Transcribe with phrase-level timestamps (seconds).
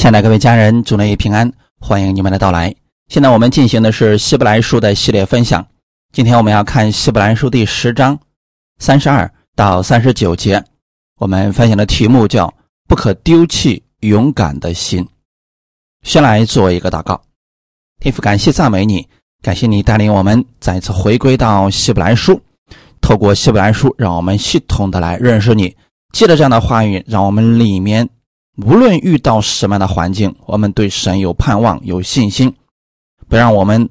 [0.00, 2.74] 亲爱的各位家人，祝内平安，欢迎你们的到来。
[3.08, 5.66] 现在我们进行的是希伯来书的系列分享。
[6.10, 8.18] 今天我们要看希伯来书第十章
[8.78, 10.64] 三十二到三十九节。
[11.18, 12.50] 我们分享的题目叫
[12.88, 15.06] “不可丢弃勇敢的心”。
[16.02, 17.20] 先来做一个祷告，
[17.98, 19.06] 天父，感谢赞美你，
[19.42, 22.40] 感谢你带领我们再次回归到希伯来书，
[23.02, 25.76] 透过希伯来书，让我们系统的来认识你。
[26.14, 28.08] 借着这样的话语，让我们里面。
[28.64, 32.54] 无论遇到什么样的环境，我们对神有盼望、有信心，
[33.28, 33.88] 不让我们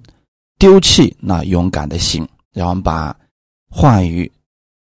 [0.57, 2.27] 丢弃那勇敢的心。
[2.53, 3.15] 让我们把
[3.69, 4.29] 话语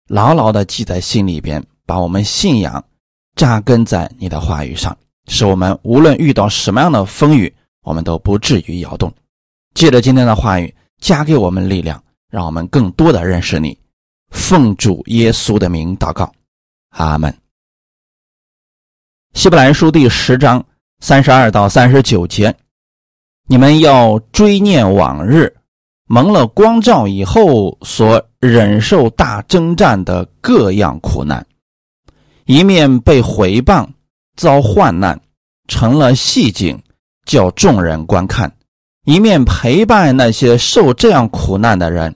[0.07, 2.83] 牢牢的记在心里边，把我们信仰
[3.35, 4.97] 扎根在你的话语上，
[5.27, 7.53] 使我们无论遇到什么样的风雨，
[7.83, 9.13] 我们都不至于摇动。
[9.75, 13.77] 借着今天的话语，加给我们力量，让我们更多的认识你。
[14.31, 16.31] 奉主耶稣的名祷告，
[16.89, 17.33] 阿门。
[19.33, 20.65] 希伯来书第十章
[20.99, 22.53] 三十二到三十九节，
[23.47, 25.55] 你们要追念往日
[26.07, 31.45] 蒙了光照以后所忍受大征战的各样苦难，
[32.45, 33.87] 一面被毁谤、
[34.35, 35.17] 遭患难，
[35.67, 36.77] 成了戏景，
[37.23, 38.49] 叫众人观看；
[39.05, 42.13] 一面陪伴那些受这样苦难的人，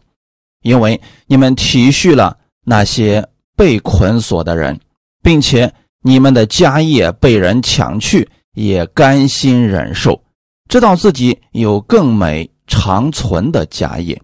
[0.64, 4.78] 因为你们体恤了那些被捆锁的人，
[5.22, 5.74] 并且。
[6.04, 10.22] 你们的家业被人抢去，也甘心忍受，
[10.70, 14.22] 知道自己有更美长存的家业，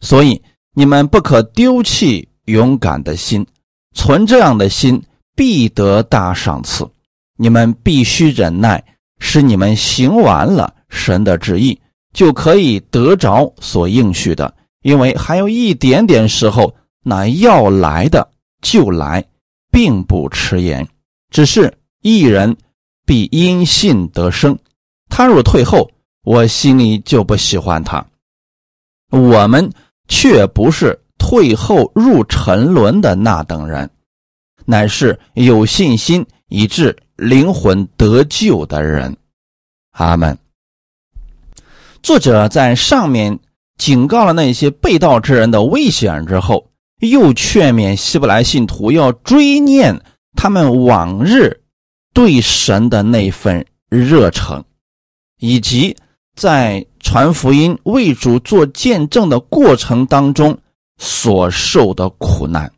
[0.00, 0.40] 所以
[0.74, 3.46] 你们不可丢弃勇敢的心，
[3.94, 5.02] 存这样的心
[5.36, 6.88] 必得大赏赐。
[7.36, 8.82] 你们必须忍耐，
[9.20, 11.78] 使你们行完了神的旨意，
[12.12, 14.52] 就可以得着所应许的。
[14.82, 18.28] 因为还有一点点时候，那要来的
[18.62, 19.24] 就来，
[19.70, 20.88] 并不迟延。
[21.30, 22.56] 只是一人
[23.04, 24.58] 必因信得生，
[25.08, 25.90] 他若退后，
[26.22, 28.04] 我心里就不喜欢他。
[29.10, 29.70] 我们
[30.08, 33.90] 却不是退后入沉沦的那等人，
[34.64, 39.16] 乃是有信心以致灵魂得救的人。
[39.92, 40.36] 阿门。
[42.02, 43.38] 作者在上面
[43.76, 50.00] 警告了那些被盗之人的危险之后，又劝勉希伯来信徒要追念。
[50.40, 51.64] 他们往日
[52.14, 54.64] 对神的那份热诚，
[55.40, 55.96] 以及
[56.36, 60.56] 在传福音、为主做见证的过程当中
[60.96, 62.72] 所受的苦难，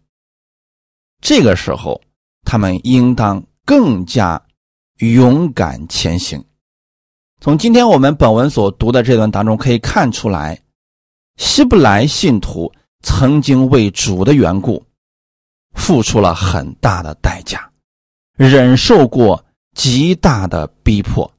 [1.20, 2.00] 这个时候
[2.46, 4.42] 他们应当更加
[5.00, 6.42] 勇敢前行。
[7.42, 10.58] 从今天我们本文所读的这段当中可以看出来，
[11.36, 12.72] 希伯来信徒
[13.02, 14.82] 曾经为主的缘故。
[15.74, 17.70] 付出了很大的代价，
[18.36, 19.44] 忍受过
[19.74, 21.30] 极大的逼迫。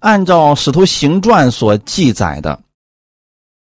[0.00, 2.60] 按照《使徒行传》所记载的，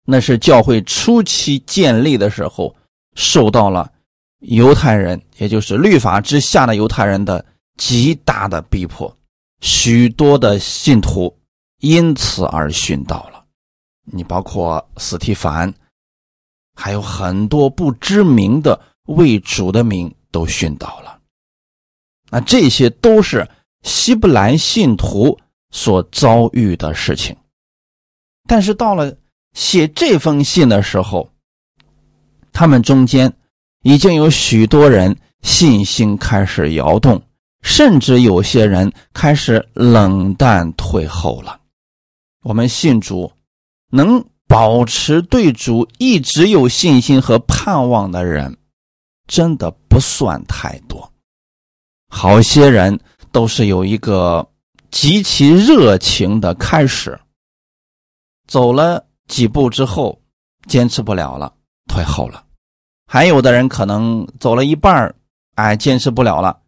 [0.05, 2.75] 那是教会初期建立的时候，
[3.17, 3.91] 受到了
[4.39, 7.45] 犹太人，也就是律法之下的犹太人的
[7.77, 9.15] 极大的逼迫，
[9.61, 11.37] 许多的信徒
[11.81, 13.45] 因此而殉道了。
[14.05, 15.73] 你包括斯提凡，
[16.75, 18.81] 还有很多不知名的。
[19.11, 21.19] 为主的名都殉道了，
[22.31, 23.49] 那这些都是
[23.83, 25.39] 希伯来信徒
[25.71, 27.37] 所遭遇的事情。
[28.47, 29.15] 但是到了
[29.55, 31.31] 写这封信的时候，
[32.53, 33.33] 他们中间
[33.83, 37.21] 已经有许多人信心开始摇动，
[37.63, 41.61] 甚至有些人开始冷淡退后了。
[42.43, 43.33] 我们信主，
[43.91, 48.57] 能保持对主一直有信心和盼望的人。
[49.31, 51.09] 真的不算太多，
[52.09, 52.99] 好些人
[53.31, 54.45] 都是有一个
[54.91, 57.17] 极其热情的开始，
[58.49, 60.21] 走了几步之后
[60.67, 61.55] 坚持不了了，
[61.87, 62.43] 退后了；
[63.07, 65.15] 还有的人可能走了一半
[65.55, 66.61] 哎，坚持不了了，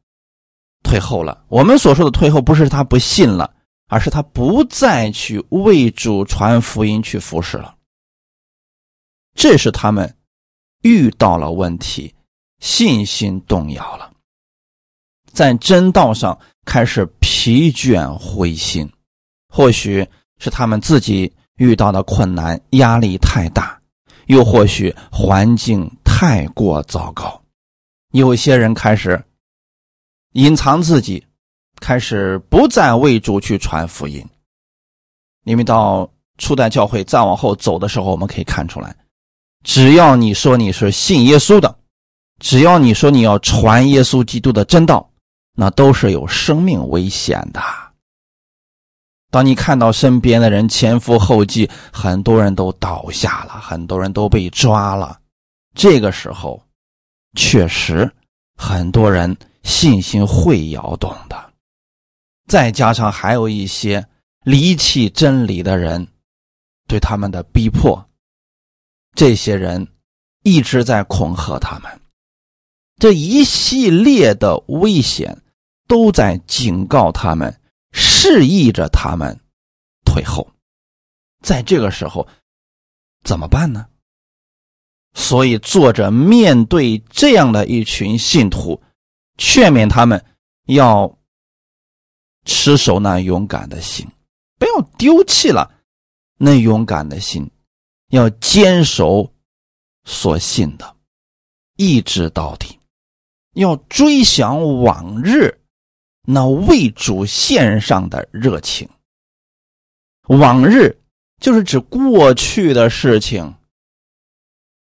[0.85, 1.45] 退后了。
[1.49, 3.53] 我们所说的退后，不是他不信了，
[3.89, 7.75] 而是他不再去为主传福音去服侍了。
[9.35, 10.17] 这是他们
[10.83, 12.15] 遇到了问题。
[12.63, 14.09] 信心动摇了，
[15.33, 18.89] 在真道上开始疲倦灰心，
[19.49, 20.07] 或许
[20.39, 23.77] 是他们自己遇到的困难压力太大，
[24.27, 27.43] 又或许环境太过糟糕。
[28.13, 29.21] 有些人开始
[30.35, 31.27] 隐藏自己，
[31.81, 34.25] 开始不再为主去传福音。
[35.43, 38.95] 因为到初代教会再往后走的时候，我们可以看出来，
[39.65, 41.82] 只要你说你是信耶稣的。
[42.43, 45.09] 只要你说你要传耶稣基督的真道，
[45.55, 47.63] 那都是有生命危险的。
[49.31, 55.21] 当你看到身边的人前赴后继，很多人都倒下了，很多人都被抓了，
[55.73, 56.61] 这个时候，
[57.35, 58.13] 确实
[58.57, 61.53] 很多人信心会摇动的。
[62.49, 64.05] 再加上还有一些
[64.45, 66.05] 离弃真理的人，
[66.89, 68.05] 对他们的逼迫，
[69.15, 69.87] 这些人
[70.43, 72.02] 一直在恐吓他们，
[72.99, 75.43] 这一系列的危险
[75.87, 77.59] 都在警告他们。
[77.95, 79.39] 示意着他们
[80.03, 80.51] 退后，
[81.43, 82.27] 在这个时候
[83.23, 83.87] 怎么办呢？
[85.13, 88.83] 所以作者面对这样的一群信徒，
[89.37, 90.25] 劝勉他们
[90.65, 91.19] 要
[92.47, 94.09] 持守那勇敢的心，
[94.59, 95.71] 不要丢弃了
[96.39, 97.51] 那勇敢的心，
[98.09, 99.31] 要坚守
[100.05, 100.97] 所信的，
[101.77, 102.79] 一直到底，
[103.55, 105.59] 要追想往日。
[106.25, 108.89] 那为主献上的热情，
[110.29, 110.97] 往日
[111.41, 113.53] 就是指过去的事情。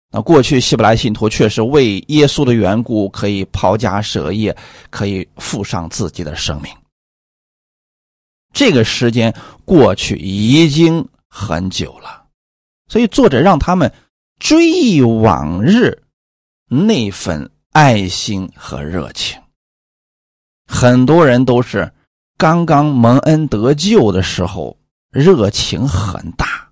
[0.09, 4.55] 那过去希伯来信徒确实为耶稣的缘故，可以抛家舍业，
[4.89, 6.73] 可以付上自己的生命。
[8.53, 12.25] 这个时间过去已经很久了，
[12.87, 13.93] 所以作者让他们
[14.39, 16.01] 追忆往日
[16.69, 19.39] 那份爱心和热情。
[20.65, 21.93] 很多人都是
[22.35, 24.75] 刚刚蒙恩得救的时候，
[25.11, 26.71] 热情很大。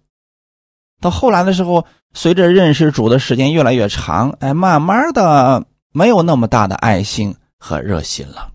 [1.00, 1.86] 到后来的时候，
[2.16, 8.52] 随着认识主的时间越来越长，哎，慢慢的没有那么大的爱心和热心了。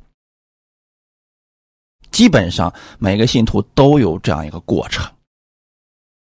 [2.10, 5.08] 基本上每个信徒都有这样一个过程。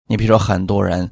[0.05, 1.11] 你比如说，很多人。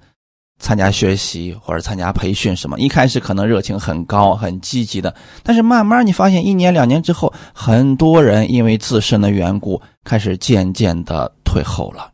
[0.59, 12.11] 参加学习或者参加培训什么，一开始可能热情很高、很积极的，但是慢慢你发现一年两年之后，很多人因为自身的缘故，开始渐渐的退后了。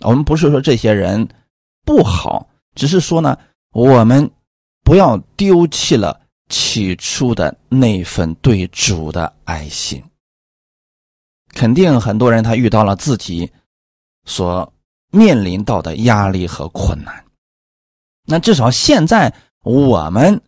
[0.00, 1.26] 我们不是说这些人
[1.86, 3.38] 不好，只是说呢，
[3.72, 4.28] 我们
[4.82, 10.02] 不要丢弃了起初的那份对主的爱心。
[11.54, 13.48] 肯定很多人他遇到了自己
[14.24, 14.70] 所
[15.12, 17.23] 面临到的压力和困难。
[18.26, 20.40] 那至少现在，我们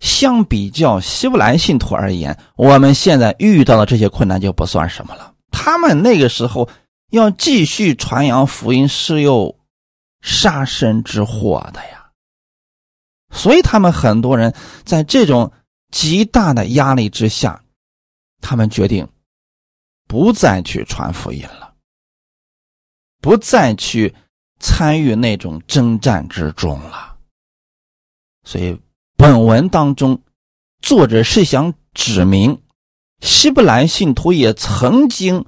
[0.00, 5.32] 相比较希伯来信徒而言，我们现在遇到的这些困难就不算什么了。
[5.50, 6.68] 他们那个时候
[7.10, 9.56] 要继续传扬福音，是有
[10.20, 12.10] 杀身之祸的呀。
[13.30, 14.52] 所以他们很多人
[14.84, 15.52] 在这种
[15.90, 17.62] 极大的压力之下，
[18.40, 19.06] 他们决定
[20.08, 21.74] 不再去传福音了，
[23.20, 24.14] 不再去
[24.58, 27.11] 参与那种征战之中了。
[28.44, 28.78] 所以，
[29.16, 30.20] 本文当中，
[30.80, 32.60] 作者是想指明，
[33.20, 35.44] 希伯兰信徒也曾经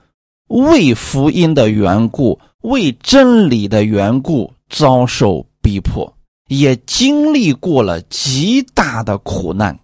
[0.46, 9.76] 为福音的缘故、为真理的缘故遭受逼迫，也经历过了极大的苦难。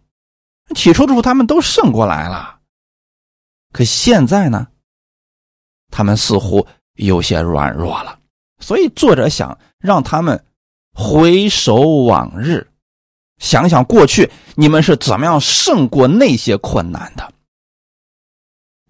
[0.76, 2.60] 起初的时候，他们都胜过来了，
[3.72, 4.68] 可现在呢，
[5.90, 6.64] 他们似乎
[6.94, 8.16] 有些软弱了。
[8.60, 10.44] 所以，作者想让他们
[10.94, 12.69] 回首往日。
[13.40, 17.32] 想想过去，你们是怎么样胜过那些困难的？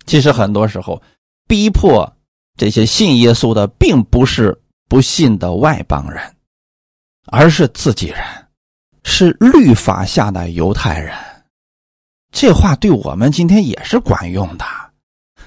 [0.06, 1.00] 其实很多时候，
[1.46, 2.16] 逼迫
[2.56, 6.20] 这些信耶稣的，并不是不信的外邦人，
[7.26, 8.18] 而是自己人，
[9.04, 11.14] 是律法下的犹太人。
[12.32, 14.64] 这话对我们今天也是管用的。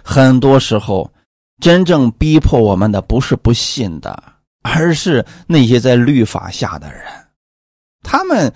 [0.02, 1.12] 很多时候，
[1.60, 4.24] 真正逼迫我们的，不是不信的，
[4.62, 7.04] 而是那些在律法下的人，
[8.02, 8.54] 他们。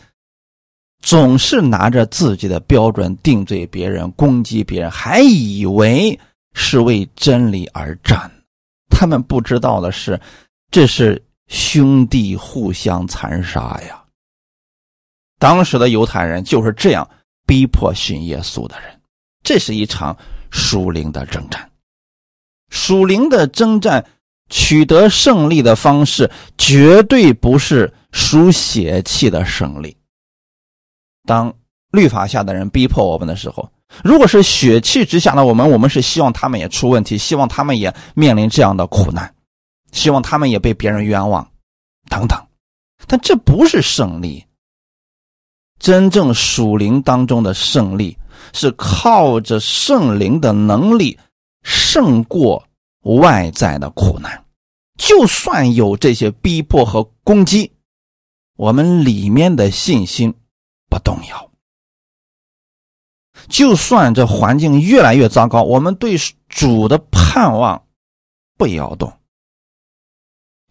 [1.02, 6.20] 总是拿着自己的标准定罪别人、攻击别人，还以为
[6.54, 8.30] 是为真理而战。
[8.90, 10.20] 他们不知道的是，
[10.72, 14.04] 这是兄弟互相残杀呀。
[15.40, 17.08] 当时的犹太人就是这样
[17.46, 19.00] 逼迫信耶稣的人。
[19.44, 20.18] 这是一场
[20.50, 21.70] 属灵的征战，
[22.70, 24.04] 属灵的征战
[24.50, 29.96] 取得胜利的方式，绝对不是输血气的胜利。
[31.28, 31.54] 当
[31.92, 33.70] 律法下的人逼迫我们的时候，
[34.04, 39.32] 如果是血气之下的我们，我们是希望他们也出问题，希望他们也面临这样的苦难，
[39.92, 41.48] 希望他们也被别人冤枉，
[42.10, 42.42] 等等。
[43.06, 44.44] 但这不是胜利。
[45.80, 48.18] 真正属灵当中的胜利，
[48.54, 51.18] 是靠着圣灵的能力
[51.62, 52.64] 胜过
[53.04, 54.44] 外在的苦难。
[54.98, 57.72] 就算有这些逼迫和攻击，
[58.58, 60.34] 我们里面的信心。
[60.90, 61.52] 不动摇，
[63.48, 66.16] 就算这环境越来越糟糕，我们对
[66.50, 67.86] 主的盼望
[68.58, 69.12] 不摇动，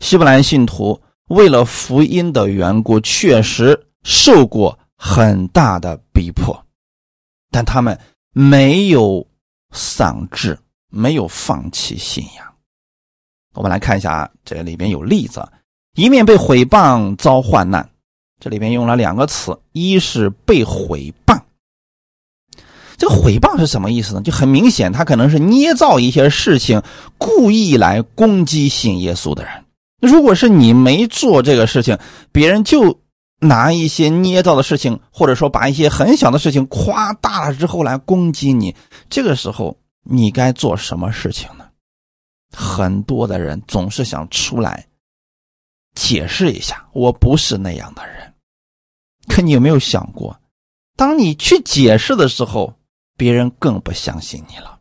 [0.00, 6.66] 希伯来信徒为了福音的缘故，确实受过很大的逼迫，
[7.50, 7.98] 但他们
[8.32, 9.26] 没有
[9.72, 10.58] 丧志，
[10.88, 12.54] 没有放弃信仰。
[13.54, 15.46] 我们来看一下啊，这里边有例子：
[15.94, 17.88] 一面被毁谤，遭患难。
[18.40, 21.40] 这里边用了两个词，一是被毁谤。
[22.98, 24.22] 这个毁谤是什么意思呢？
[24.22, 26.82] 就很明显，他可能是捏造一些事情，
[27.18, 29.52] 故意来攻击信耶稣的人。
[30.00, 31.98] 如果是你没做这个事情，
[32.32, 33.00] 别人就
[33.40, 38.74] 拿一些捏造的事情，或者说把一些很小的事情夸大了之后来攻击你，
[39.10, 41.64] 这个时候你该做什么事情呢？
[42.54, 44.86] 很多的人总是想出来
[45.96, 48.32] 解释一下，我不是那样的人。
[49.26, 50.40] 可你有没有想过，
[50.94, 52.72] 当你去解释的时候？
[53.18, 54.78] 别人更不相信你了，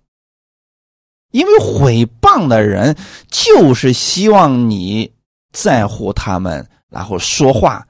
[1.32, 2.94] 因为毁谤的人
[3.30, 5.10] 就是希望你
[5.54, 7.88] 在乎他们，然后说话，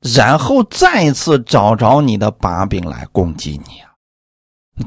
[0.00, 3.92] 然后再次找着你的把柄来攻击你啊！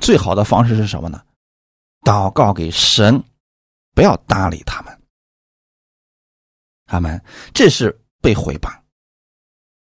[0.02, 1.22] 最好的方式是什么呢？
[2.02, 3.24] 祷告给神，
[3.94, 4.95] 不要搭理他们。
[6.86, 7.22] 他们
[7.54, 8.70] 这是被毁谤。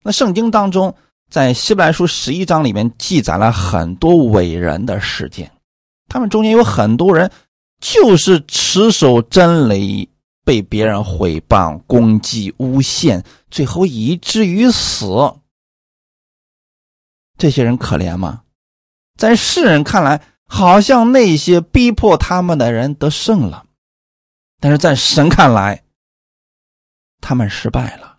[0.04, 0.96] 那圣经当中。
[1.30, 5.52] 在希伯来书十一章里面记载了很多伟人的事件，
[6.08, 7.30] 他们中间有很多人
[7.82, 10.10] 就是持守真理，
[10.46, 15.06] 被别人毁谤、攻击、诬陷，最后以至于死。
[17.38, 18.44] 这些人可怜吗？
[19.18, 23.66] 在世人看来，好像那些逼迫他们的人得胜了，
[24.62, 25.84] 但是在神看来，
[27.22, 28.18] 他们失败了。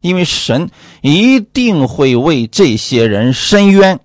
[0.00, 0.70] 因为神
[1.02, 3.98] 一定会为这些人伸冤。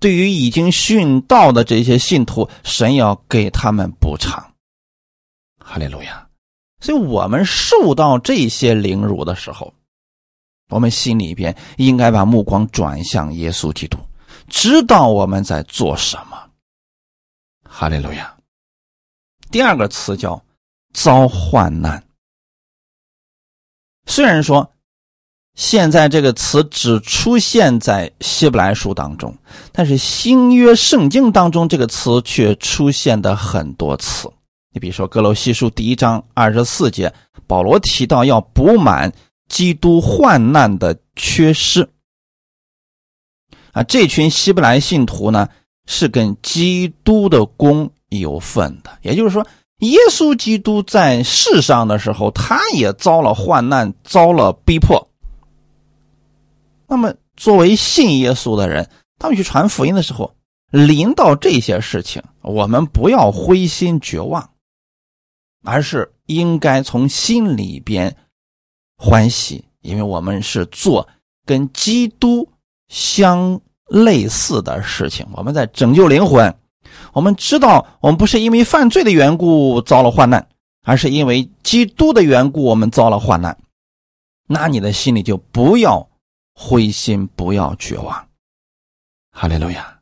[0.00, 4.54] 对于已经殉道的这些信徒，神要给他们补偿。
[5.58, 6.28] 哈利路亚！
[6.80, 9.74] 所以，我们受到这些凌辱的时候，
[10.68, 13.98] 我们心里边应该把目光转向耶稣基督，
[14.46, 16.50] 知道我们在做什么。
[17.68, 18.32] 哈利路亚！
[19.50, 20.40] 第二个词叫
[20.92, 22.00] 遭患难。
[24.08, 24.68] 虽然说，
[25.54, 29.36] 现在这个词只出现在希伯来书当中，
[29.70, 34.32] 但是新约圣经当中这个词却出现的很多次。
[34.72, 37.12] 你比如说哥罗西书第一章二十四节，
[37.46, 39.12] 保罗提到要补满
[39.48, 41.86] 基督患难的缺失。
[43.72, 45.46] 啊，这群希伯来信徒呢，
[45.86, 49.46] 是跟基督的功有份的，也就是说。
[49.78, 55.08] 耶稣基督在世上的时候，他也遭了患难，遭了逼迫。
[56.88, 60.34] 那么，作为信耶稣的人，他们去传福音的时候，
[60.70, 64.50] 临到这些事情，我们不要灰心绝望，
[65.64, 68.16] 而是应该从心里边
[68.96, 71.06] 欢喜，因为我们是做
[71.46, 72.48] 跟基督
[72.88, 76.52] 相类似的事情，我们在拯救灵魂。
[77.12, 80.46] 我们知道，我们不是因为犯罪的缘故遭了患难，
[80.84, 83.56] 而是因为基督的缘故，我们遭了患难。
[84.46, 86.08] 那你的心里就不要
[86.54, 88.28] 灰心，不要绝望。
[89.32, 89.98] 哈利路亚！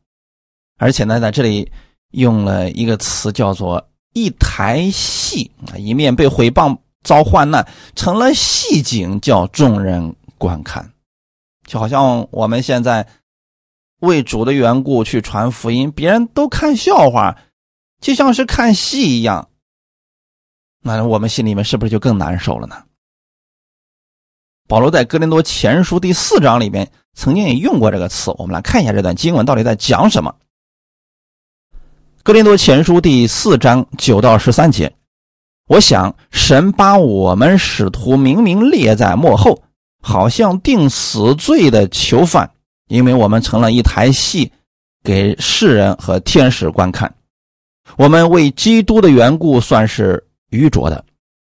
[0.79, 1.71] 而且呢，在这里
[2.13, 10.93] 用了一个词，叫做“一台戏”，一面被毁谤遭患难，成了戏景，叫众人观看，
[11.67, 13.07] 就好像我们现在。
[14.01, 17.39] 为主的缘故去传福音，别人都看笑话，
[18.01, 19.49] 就像是看戏一样。
[20.83, 22.85] 那我们心里面是不是就更难受了呢？
[24.69, 30.35] 保罗在哥林多前书第四章里面曾经也用过这个词，我们来看一下这段经文到底在讲什么。
[32.23, 34.93] 哥林多前书第四章九到十三节，
[35.69, 39.63] 我想神把我们使徒明明列在幕后，
[40.03, 42.51] 好像定死罪的囚犯。
[42.89, 44.51] 因为我们成了一台戏，
[45.03, 47.13] 给世人和天使观看。
[47.97, 51.05] 我们为基督的缘故算是愚拙的，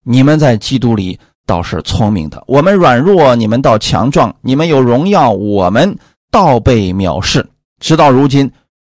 [0.04, 2.44] 你们在基督里倒是聪明的。
[2.48, 5.96] 我们软弱，你们倒强壮；你们有荣耀，我们
[6.32, 7.46] 倒被藐视。
[7.80, 8.50] 直到如今，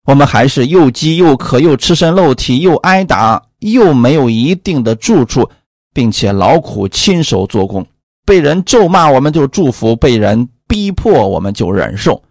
[0.06, 5.48] 我们还是又饥又渴，又赤身露体，又挨打，又没有一定的住处，
[5.94, 7.86] 并且劳苦亲手做工。
[8.26, 12.22] 被人咒骂，我们就祝福；被人逼迫，我们就忍受。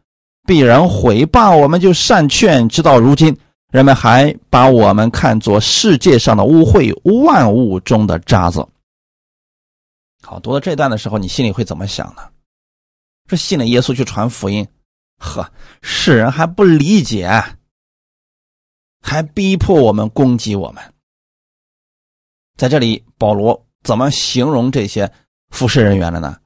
[0.50, 2.68] 必然毁谤，我们就善劝。
[2.68, 3.38] 直到如今，
[3.72, 6.92] 人们还把我们看作世界上的污秽，
[7.24, 8.68] 万物中的渣子。
[10.24, 12.24] 好，读到这段的时候，你心里会怎么想呢？
[13.28, 14.68] 这信了耶稣去传福音，
[15.20, 15.48] 呵，
[15.84, 17.30] 世人还不理解，
[19.04, 20.84] 还逼迫我们攻击我们。
[22.58, 25.12] 在这里，保罗怎么形容这些
[25.52, 26.40] 服侍人员的呢？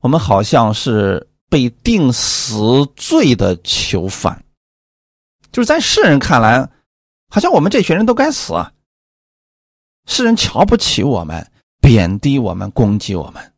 [0.00, 4.44] 我们好像是被定死罪的囚犯，
[5.50, 6.68] 就是在世人看来，
[7.28, 8.54] 好像我们这群人都该死。
[10.06, 11.50] 世人瞧不起我们，
[11.80, 13.52] 贬低我们，攻击我们，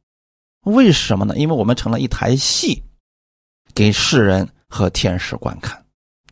[0.62, 1.36] 为什么呢？
[1.36, 2.82] 因为我们成了一台戏，
[3.74, 5.84] 给世人和天使观看。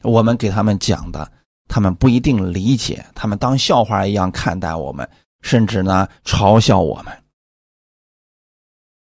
[0.03, 1.31] 我们给他们讲的，
[1.69, 5.09] 他们不一定理解，他们当笑话一样看待我们，
[5.43, 7.25] 甚至呢嘲笑我们。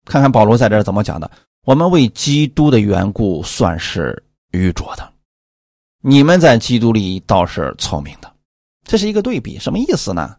[0.06, 1.30] 看看保罗在这怎么讲的：
[1.64, 5.14] 我们为基督的缘故算是愚拙的，
[6.00, 8.36] 你们在基督里倒是聪明的。
[8.84, 10.38] 这是一个对比，什么意思呢？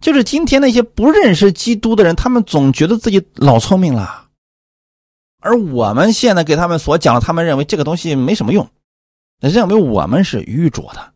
[0.00, 4.28] 就是今天那些不认识基督的人，他们总觉得自己老聪明了，
[5.38, 8.68] 而我们现在给他们所讲的，他们认为这个东西没什么用，
[9.40, 11.14] 认为我们是愚拙的。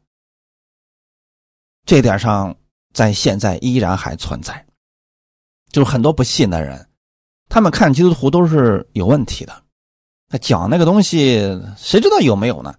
[1.84, 2.56] 这点上，
[2.94, 4.64] 在现在依然还存在，
[5.72, 6.87] 就是很多不信的人。
[7.48, 9.62] 他们看基督徒都是有问题的，
[10.28, 11.38] 他讲那个东西，
[11.76, 12.74] 谁知道有没有呢？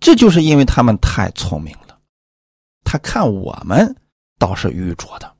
[0.00, 1.98] 这就是因为他们太聪明了，
[2.84, 3.96] 他看我们
[4.38, 5.30] 倒是愚拙的。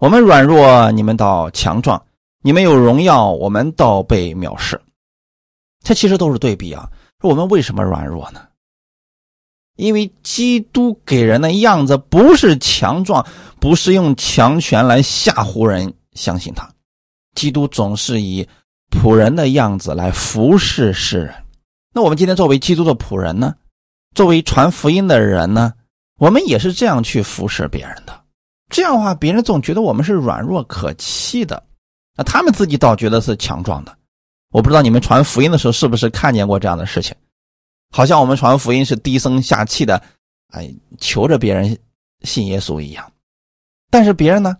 [0.00, 1.96] 我们软弱，你们倒强壮；
[2.42, 4.80] 你们有荣耀，我们倒被藐视。
[5.84, 6.90] 这其实都是对比啊。
[7.20, 8.48] 说我们为什么软弱呢？
[9.76, 13.24] 因为基督给人的样子不是强壮，
[13.60, 15.94] 不是用强权来吓唬人。
[16.18, 16.68] 相信他，
[17.34, 18.46] 基督总是以
[18.90, 21.34] 仆人的样子来服侍世人。
[21.94, 23.54] 那我们今天作为基督的仆人呢？
[24.14, 25.72] 作为传福音的人呢？
[26.18, 28.24] 我们也是这样去服侍别人的。
[28.70, 31.62] 这样的话，别人总觉得我们是软弱可欺的，
[32.16, 33.96] 那他们自己倒觉得是强壮的。
[34.50, 37.14] 我不知道你们传福音的时候是不是看见过这样的事情？
[37.90, 40.02] 好像我们传福音是低声下气的，
[40.48, 41.78] 哎，求着别人
[42.22, 43.12] 信耶稣一样。
[43.90, 44.56] 但是别人呢，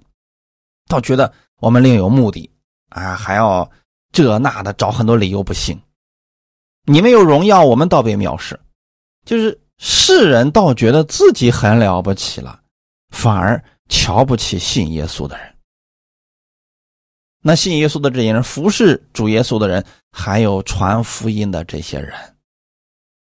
[0.87, 1.33] 倒觉得。
[1.61, 2.49] 我们另有目的，
[2.91, 3.69] 啊，还要
[4.13, 5.77] 这那的找很多理由不行。
[6.85, 8.59] 你们有荣耀，我们倒被藐视，
[9.25, 12.61] 就是世人倒觉得自己很了不起了，
[13.11, 15.53] 反而瞧不起信耶稣的人。
[17.43, 22.15] 那信耶稣的这些人，服侍主耶稣的人，还有传福音的这些人，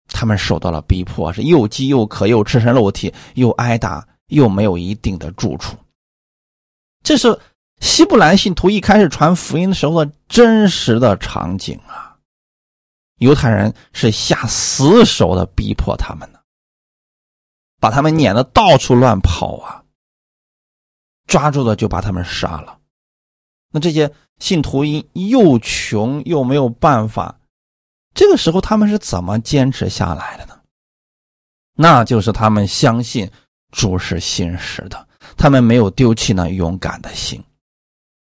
[0.08, 5.78] 他们受到了逼迫，是又饥又渴，又赤身露体，又挨打，又没有一定的住处。
[7.04, 7.40] 这是。
[7.80, 12.18] 希伯来信徒一开始传福音的时候的真实的场景啊，
[13.18, 16.40] 犹太人是下死手的逼迫他们呢，
[17.80, 19.84] 把他们撵得到处乱跑啊，
[21.28, 22.80] 抓住的就把他们杀了。
[23.72, 27.40] 那这些信徒因又穷又没有办法，
[28.14, 30.60] 这个时候他们是怎么坚持下来的呢？
[31.78, 33.30] 那就是他们相信
[33.72, 37.44] 主是信实的，他们没有丢弃那勇敢的心。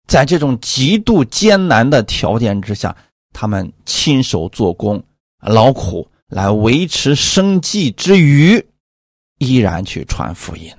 [0.08, 2.96] 在这种极度艰难的条件之下，
[3.32, 5.02] 他们亲手做工、
[5.40, 8.64] 劳苦来维持生计之余，
[9.40, 10.72] 依然去传福音。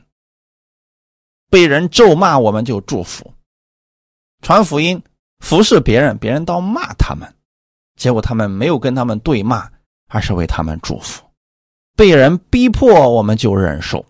[1.51, 3.25] 被人咒骂，我们就祝福；
[4.43, 5.03] 传福音、
[5.41, 7.27] 服侍别人，别人倒骂他们，
[7.97, 9.71] 结果他们没有跟他们对骂，
[10.09, 11.25] 而是为他们祝福。
[11.97, 14.05] 被人逼迫，我们就忍受；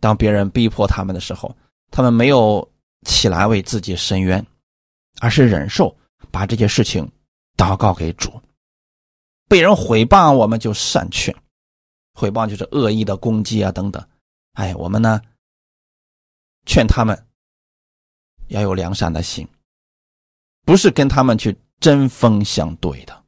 [0.00, 1.54] 当别人逼迫他们的时候，
[1.90, 2.66] 他们没有。
[3.04, 4.44] 起来为自己伸冤，
[5.20, 5.96] 而是忍受
[6.30, 7.08] 把这些事情
[7.56, 8.42] 祷告给主。
[9.48, 11.34] 被人毁谤，我们就善劝。
[12.14, 14.04] 毁谤就是恶意的攻击啊，等等。
[14.54, 15.20] 哎，我们呢，
[16.66, 17.26] 劝他们
[18.48, 19.46] 要有良善的心，
[20.64, 23.24] 不是跟他们去针锋相对的。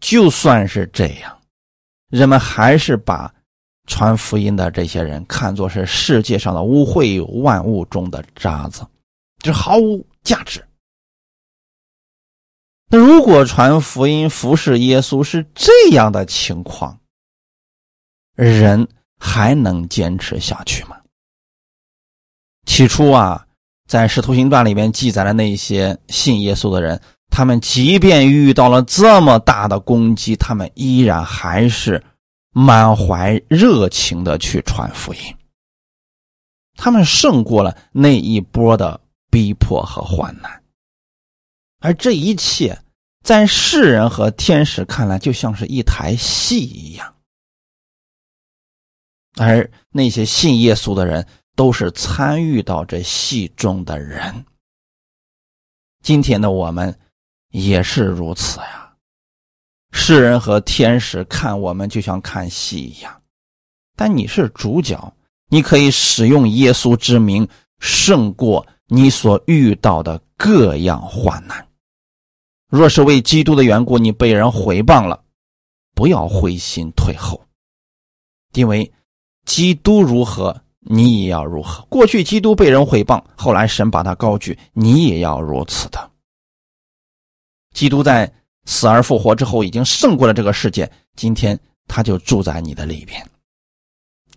[0.00, 1.42] 就算是这样，
[2.08, 3.34] 人们还是把。
[3.90, 8.86] 传福音的这些人看作是世界上的污秽万物中的渣子，
[9.42, 10.64] 就毫无价值。
[12.88, 16.96] 那如果传福音、服侍耶稣是这样的情况，
[18.36, 18.86] 人
[19.18, 20.96] 还能坚持下去吗？
[22.66, 23.44] 起初啊，
[23.88, 32.00] 在《使徒行传》里面记载的那些信耶稣的人，他们即便遇到了这么大的攻击，他们依然还是。
[32.52, 35.20] 满怀热情的去传福音，
[36.74, 40.62] 他们胜过了那一波的逼迫和患难，
[41.78, 42.76] 而这一切
[43.22, 47.14] 在世人和天使看来就像是一台戏一样，
[49.36, 54.44] 而那些信耶稣的人都是参与到这戏中的人。
[56.02, 56.98] 今天的我们
[57.50, 58.89] 也是如此呀。
[60.02, 63.20] 世人和天使看我们就像看戏一样，
[63.94, 65.14] 但你是主角，
[65.50, 67.46] 你可以使用耶稣之名
[67.80, 71.68] 胜过你所遇到的各样患难。
[72.70, 75.22] 若是为基督的缘故，你被人毁谤了，
[75.94, 77.44] 不要灰心退后，
[78.54, 78.90] 因为
[79.44, 81.84] 基督如何，你也要如何。
[81.90, 86.10] 过去基督被人毁谤，后来神把他高举，你也要如此的。
[87.74, 88.32] 基督在
[88.66, 93.24] 死而复活之后，已经胜过了这个世界，今天他就住在你的里边。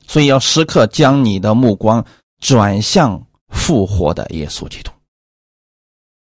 [0.08, 2.04] 所以要时刻将你的目光
[2.40, 4.92] 转向复活的耶稣基督。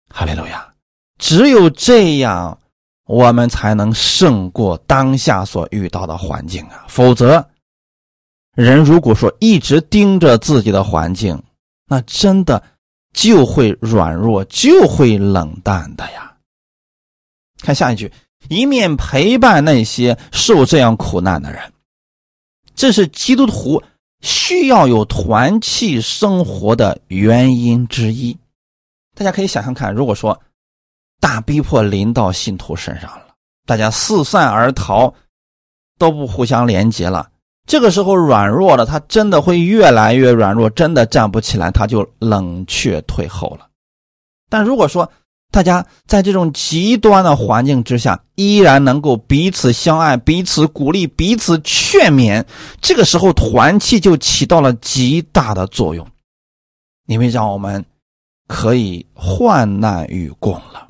[0.09, 0.73] 哈利路亚！
[1.19, 2.59] 只有这样，
[3.07, 6.85] 我们才能胜过当下所遇到的环境啊！
[6.89, 7.45] 否则，
[8.55, 11.41] 人如果说一直盯着自己的环境，
[11.87, 12.63] 那真的
[13.13, 16.34] 就会软弱，就会冷淡的呀。
[17.65, 18.13] 看下一句，
[18.49, 21.61] 一面陪伴那些受这样苦难的人。
[22.75, 23.83] 这是基督徒
[24.21, 28.37] 需要有团契生活的原因之一。
[29.15, 30.39] 大家可以想象看，如果说
[31.21, 33.29] 大逼迫临到信徒身上了，
[33.65, 35.15] 大家四散而逃，
[35.99, 37.31] 都不互相连接了，
[37.67, 43.69] 这个时候软弱了，他真的会越来越软弱，真的站不起来，他就冷却退后了。
[44.51, 45.11] 但如果说，
[45.55, 52.45] 大家在这种极端的环境之下，依然能够彼此相爱、彼此鼓励、彼此劝勉，
[52.81, 56.05] 这个时候团契就起到了极大的作用，
[57.07, 57.85] 因为让我们
[58.49, 60.89] 可以患难与共了，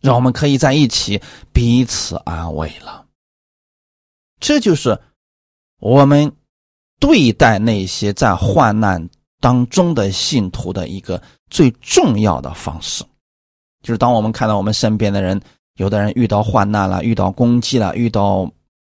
[0.00, 1.20] 让我们可以在一起
[1.52, 3.04] 彼此安慰了。
[4.38, 4.96] 这就是
[5.80, 6.30] 我们
[7.00, 13.04] 对待那些在患难当中的信徒的一个最重要的方式。
[13.82, 15.40] 就是当我们看到我们身边的人，
[15.76, 18.48] 有的人遇到患难了，遇到攻击了，遇到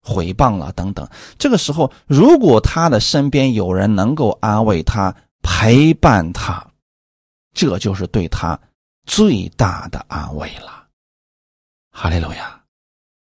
[0.02, 6.66] 毁谤了等等，这个时候，如果他的身边有人能够安慰他、陪伴他，
[7.54, 8.58] 这就是对他
[9.06, 10.84] 最大的安慰了。
[11.90, 12.60] 哈利路亚！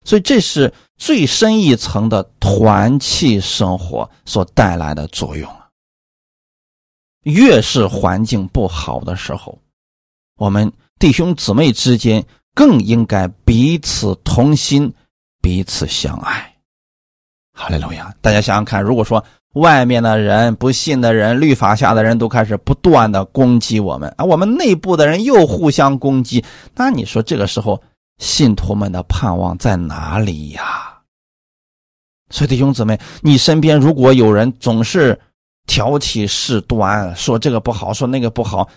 [0.03, 5.49] 所以这是最深一层的团契生活所带来的作用
[7.23, 9.59] 越是环境不好的时候，
[10.37, 10.73] 我们。
[10.99, 14.93] 弟兄姊妹之间更应该彼此同心，
[15.41, 16.53] 彼此相爱。
[17.53, 18.13] 哈利路亚！
[18.21, 27.79] 大家想想看，如果说外面的人、不信的人、律法下的人都开始不断的攻击我们，而我们内部的人又互相攻击，那你说这个时候
[28.17, 30.97] 信徒们的盼望在哪里呀？
[32.31, 35.19] 所以弟兄姊妹，你身边如果有人总是
[35.67, 38.67] 挑起事端，说这个不好，说那个不好。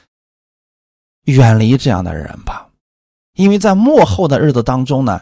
[1.27, 2.67] 远离这样的人吧，
[3.35, 5.21] 因为在幕后的日子当中呢，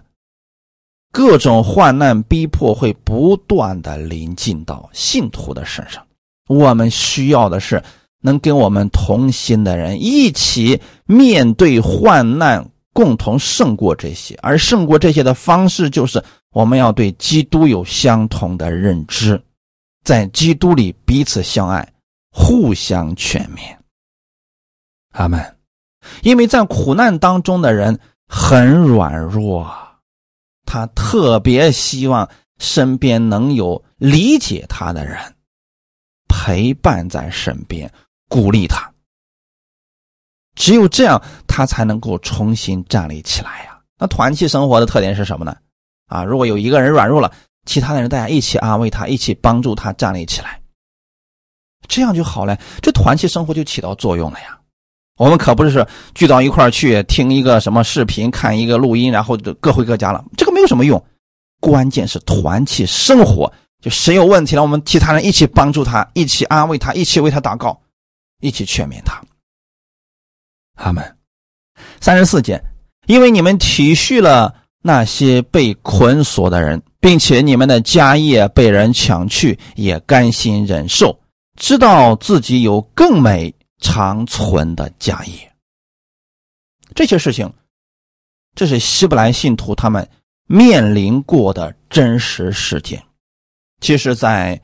[1.10, 6.06] 各种患难逼迫会不断的临近到信徒的身上。
[6.46, 7.82] 我们需要的是
[8.20, 14.38] 能跟我们同心的人一起面对患难，共同胜过这些。
[14.42, 19.42] 而胜过这些的方式，就是我们要对基督有相同的认知，
[20.04, 21.92] 在基督里彼此相爱，
[22.30, 23.74] 互相劝勉。
[25.12, 25.42] 阿门。
[26.22, 29.70] 因为在苦难当中的人很软弱，
[30.64, 35.18] 他特别希望身边能有理解他的人
[36.28, 37.90] 陪伴在身边，
[38.28, 38.90] 鼓励他。
[40.56, 43.78] 只有这样，他才能够重新站立起来呀。
[43.98, 45.56] 那团契生活的特点是什么呢？
[46.06, 47.32] 啊，如果有一个人软弱了，
[47.66, 50.60] 其他的人大家一起安慰他，一起帮助他站立起来，
[51.88, 52.56] 这样就好了。
[52.82, 54.58] 这团契生活就起到作用了呀。
[55.16, 60.24] 我们可不是聚到一块去听一个什么视频，看一个录音，然后就各回各家了。
[60.36, 61.02] 这个没有什么用，
[61.60, 63.52] 关键是团契生活。
[63.80, 67.78] 就谁有问题了，我们其他人一起帮助他，一起安慰他，一起为他祷告，
[68.40, 69.22] 一起劝勉他。
[70.74, 71.16] 他们
[72.00, 72.60] 三十四节，
[73.06, 81.16] 因为你们体恤了那些被捆锁的人，并且你们的家业被人抢去，也甘心忍受，
[81.60, 83.54] 知道自己有更美。
[83.84, 85.52] 长存的家业，
[86.94, 87.52] 这些事情，
[88.54, 90.08] 这是希伯来信徒他们
[90.46, 93.00] 面临过的真实事件。
[93.80, 94.56] 其实，在《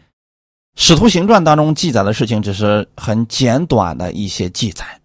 [0.74, 4.98] 使徒行传》当中记载的事情，只是很简短的一些记载。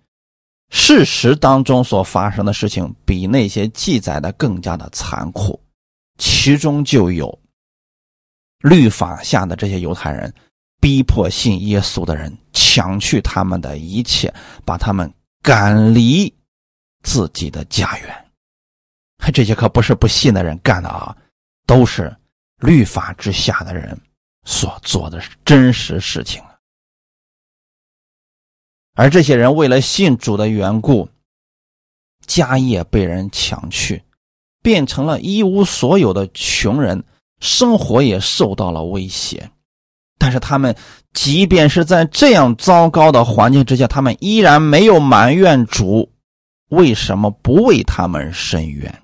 [0.71, 5.61] 事实当中所发生的事情，比那些记载的更加的残酷。
[6.17, 7.37] 其中就有
[8.59, 10.33] 律法下的这些犹太人。
[10.81, 12.37] 逼迫信耶稣的人，
[12.75, 14.33] 抢去他们的一切，
[14.65, 15.09] 把他们
[15.41, 16.33] 赶离
[17.03, 18.31] 自己的家园。
[19.33, 21.15] 这些可不是不信的人干的啊，
[21.65, 22.13] 都是
[22.57, 23.97] 律法之下的人
[24.43, 26.43] 所做的真实事情
[28.93, 31.07] 而这些人为了信主的缘故，
[32.27, 34.03] 家业被人抢去，
[34.61, 37.01] 变成了一无所有的穷人，
[37.39, 39.49] 生活也受到了威胁。
[40.17, 40.75] 但是他们
[41.13, 46.11] 即便是在这样糟糕的环境之下，他们依然没有埋怨主
[46.69, 49.01] 为什么不为他们伸冤。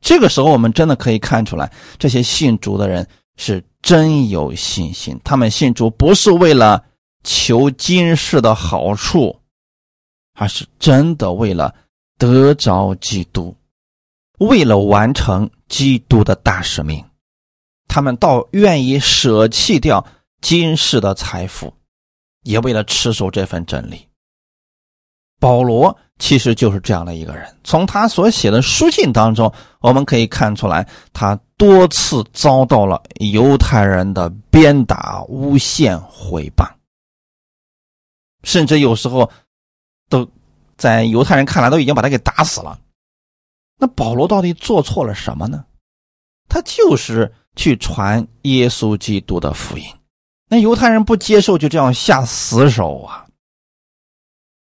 [0.00, 5.18] 这个时候，我们真的可以看出来，这些信主的人是真有信心。
[5.24, 6.84] 他们信主不是为了
[7.24, 9.40] 求今世的好处，
[10.34, 11.74] 而是真的为了
[12.18, 13.56] 得着基督，
[14.38, 17.04] 为了完成基督的大使命。
[17.96, 20.06] 他们倒愿意舍弃掉
[20.42, 21.72] 今世的财富，
[22.42, 24.06] 也为了持守这份真理。
[25.40, 27.56] 保罗其实就是这样的一个人。
[27.64, 36.70] 从他所写的书信当中，我们可以看出来，他多次遭到了犹太人的鞭打、诬陷、毁谤，
[38.42, 39.30] 甚至有时候
[40.10, 40.30] 都
[40.76, 42.78] 在犹太人看来都已经把他给打死了。
[43.78, 45.64] 那保罗到底做错了什么呢？
[46.46, 49.84] 他就是去传耶稣基督的福音，
[50.48, 53.26] 那犹太人不接受，就这样下死手啊。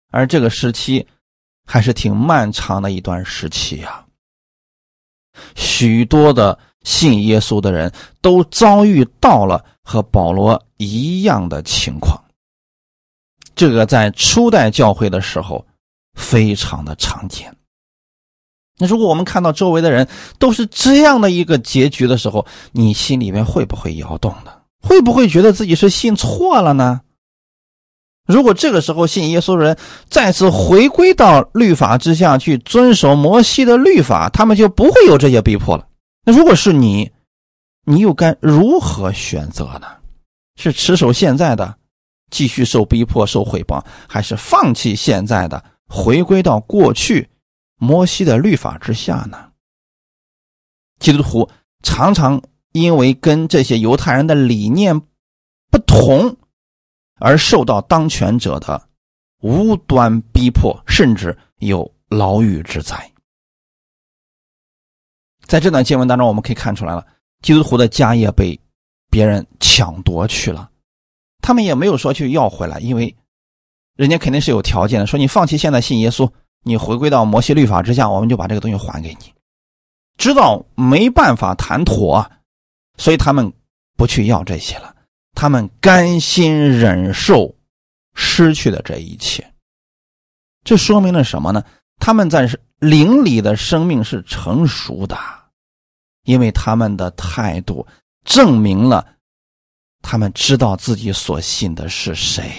[0.10, 1.06] 而这个时期
[1.66, 4.06] 还是挺漫长的一段时期呀，
[5.56, 12.18] 许多的信耶稣的人都遭遇到了和保罗一样的情况。
[13.54, 15.66] 这个在初代教会的时候
[16.14, 17.54] 非常的常见。
[18.78, 24.62] 那如果我们看到周围的人都是这样的一个结局的时候，你心里面会不会摇动的？
[24.82, 27.02] 会不会觉得自己是信错了呢？
[28.28, 29.78] 如果这个时候信耶稣的人
[30.10, 35.88] 再次回归到律法之下去遵守摩西的律法，他们就不会有这些逼迫了。
[36.26, 37.10] 那如果是你，
[37.86, 39.88] 你又该如何选择呢？
[40.58, 41.74] 是持守现在的，
[42.30, 47.30] 继续受逼迫、受毁谤，还是放弃现在的，回归到过去
[47.78, 49.52] 摩西的律法之下呢？
[51.00, 51.50] 基督徒
[51.84, 52.42] 常常
[52.74, 55.00] 因为跟这些犹太人的理念
[55.72, 56.38] 不同。
[57.20, 58.90] 而受到当权者的
[59.40, 63.12] 无端逼迫，甚至有牢狱之灾。
[65.48, 67.04] 在这段经文当中，我们可以看出来了，
[67.42, 68.60] 基督徒的家业被
[69.10, 70.70] 别人抢夺去了，
[71.42, 73.18] 他们也没有说去要回来，因为
[73.96, 76.32] 人家肯定是有条件的，说你放弃现在信耶稣，
[76.68, 79.34] 你回归到摩西律法之下，我们就把这个东西还给你。
[80.18, 82.30] 知道没办法谈妥，
[82.98, 83.52] 所以他们
[83.96, 84.96] 不去要这些了。
[85.34, 87.56] 他们甘心忍受
[88.16, 89.54] 失去的这一切，
[90.64, 91.64] 这说明了什么呢？
[92.00, 92.50] 他们在
[92.80, 95.18] 灵里的生命是成熟的，
[96.24, 97.86] 因为他们的态度
[98.26, 99.08] 证明了
[100.02, 102.52] 他们知道自己所信的是谁，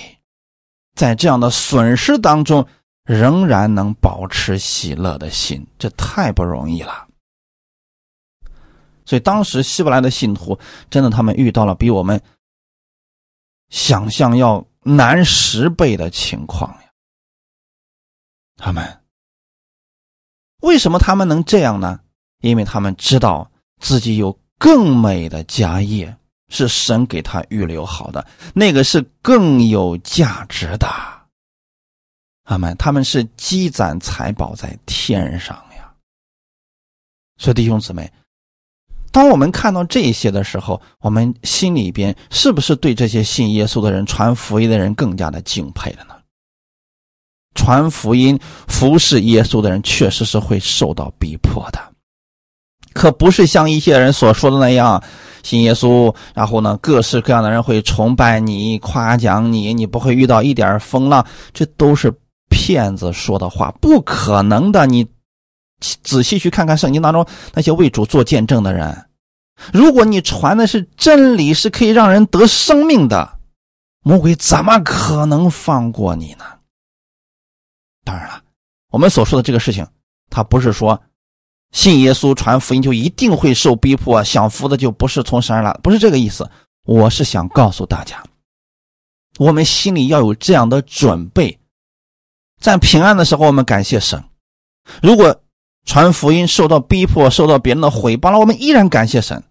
[0.94, 2.64] 在这样的损失当中
[3.08, 7.08] 仍然能保持喜乐的心，这太不容易了。
[9.06, 10.58] 所以当时希伯来的信徒
[10.90, 12.20] 真的，他们遇到了比我们。
[13.70, 16.90] 想象要难十倍的情况呀！
[18.56, 19.00] 他们
[20.60, 22.00] 为什么他们能这样呢？
[22.40, 26.14] 因为他们知道自己有更美的家业，
[26.48, 31.17] 是神给他预留好的，那个是更有价值的。
[32.48, 35.92] 他们他们是积攒财宝在天上呀！
[37.36, 38.10] 所以弟兄姊妹。
[39.12, 46.14] 当我们看到这些的时候，我们心里边是不是对这些信耶稣的人、传福音的人更加的敬佩了呢？
[47.54, 51.78] 传福音、服侍耶稣的人，确实是会受到逼迫的，
[52.94, 55.02] 可不是像一些人所说的那样，
[55.42, 62.10] 信耶稣，然后呢，各式各样的人会崇拜你、夸奖你，你不会遇到一点风浪，这都是
[62.48, 65.06] 骗子说的话，不可能的，你。
[66.02, 69.06] 仔细去看看圣经当中那些为主做见证的人，
[69.72, 73.38] 如果你传的是真理，是可以让人得生命的，
[74.02, 76.44] 魔鬼怎么可能放过你呢？
[78.04, 78.42] 当然了，
[78.90, 79.86] 我们所说的这个事情，
[80.30, 81.00] 他不是说
[81.70, 86.50] 信耶稣传福音就一定会受逼迫啊，享福的就不是从神而来，不是这个意思。
[86.86, 88.20] 我是想告诉大家，
[89.38, 91.57] 我们心里要有这样的准备，
[92.58, 94.20] 在平安的时候，我们感谢神；
[95.02, 95.40] 如果
[95.84, 99.42] 传福音受到逼迫，受到别人的毁谤了，我们依然感谢神，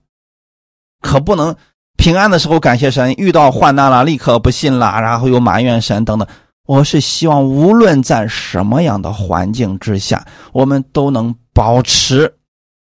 [1.01, 1.55] 可不能
[1.95, 6.27] 平安的时候感谢神，遇到患难了立刻不信了，然后又埋怨神等等。
[6.65, 12.37] 我是希望无论在什么样的环境之下，我们都能保持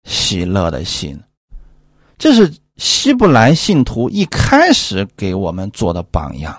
[0.06, 1.22] 喜乐的心。
[2.18, 6.58] 这是希伯来信徒一开始给我们做的榜样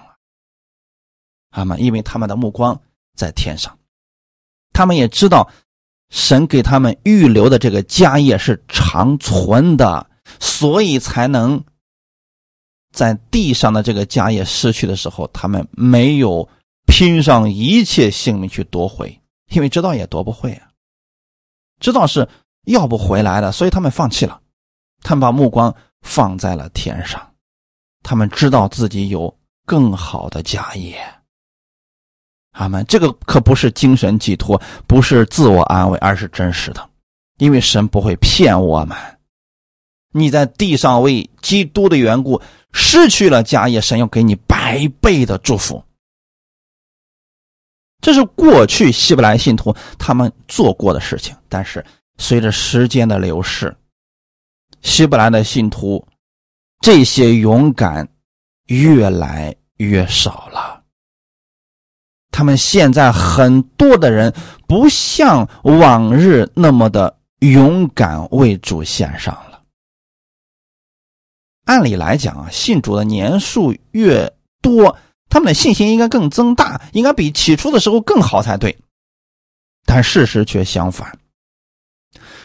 [1.51, 2.79] 他们因为他们的目光
[3.15, 3.77] 在天上，
[4.73, 5.49] 他们也知道
[6.11, 10.07] 神给他们预留的这个家业是长存的，
[10.41, 11.63] 所以才能
[12.93, 16.49] 在地上的这个家业失去的时候，他们没有
[16.87, 20.69] 拼上一切性命去夺回，因为知道也夺不回啊，
[21.81, 22.29] 知道是
[22.67, 24.41] 要不回来的，所以他们放弃了，
[25.03, 27.35] 他们把目光放在了天上，
[28.03, 30.97] 他们知道自己有更好的家业。
[32.55, 32.85] 阿门。
[32.89, 36.91] 这个可不是精神寄托，不是自我安慰，而是真实的。
[37.39, 38.97] 因为神不会骗我们。
[40.13, 42.41] 你在地上为基督的缘故
[42.73, 45.85] 失去了家业，神要给你百倍的祝福。
[48.01, 51.85] 这是过去希伯来信徒他们做过的事情，但是
[52.19, 53.75] 随着时间的流逝，
[54.83, 56.07] 希伯来的信徒
[56.81, 58.07] 这些勇敢
[58.67, 60.74] 越来越少了。
[62.37, 64.35] 他们现在很多的人
[64.67, 69.63] 不像往日那么的勇敢为主献上了。
[71.65, 74.29] 按理来讲啊，信主的年数越
[74.61, 74.97] 多，
[75.29, 78.77] 他们的信心应该更增大，应该比起初的时候更好才对。
[79.87, 81.17] 但事实却相反，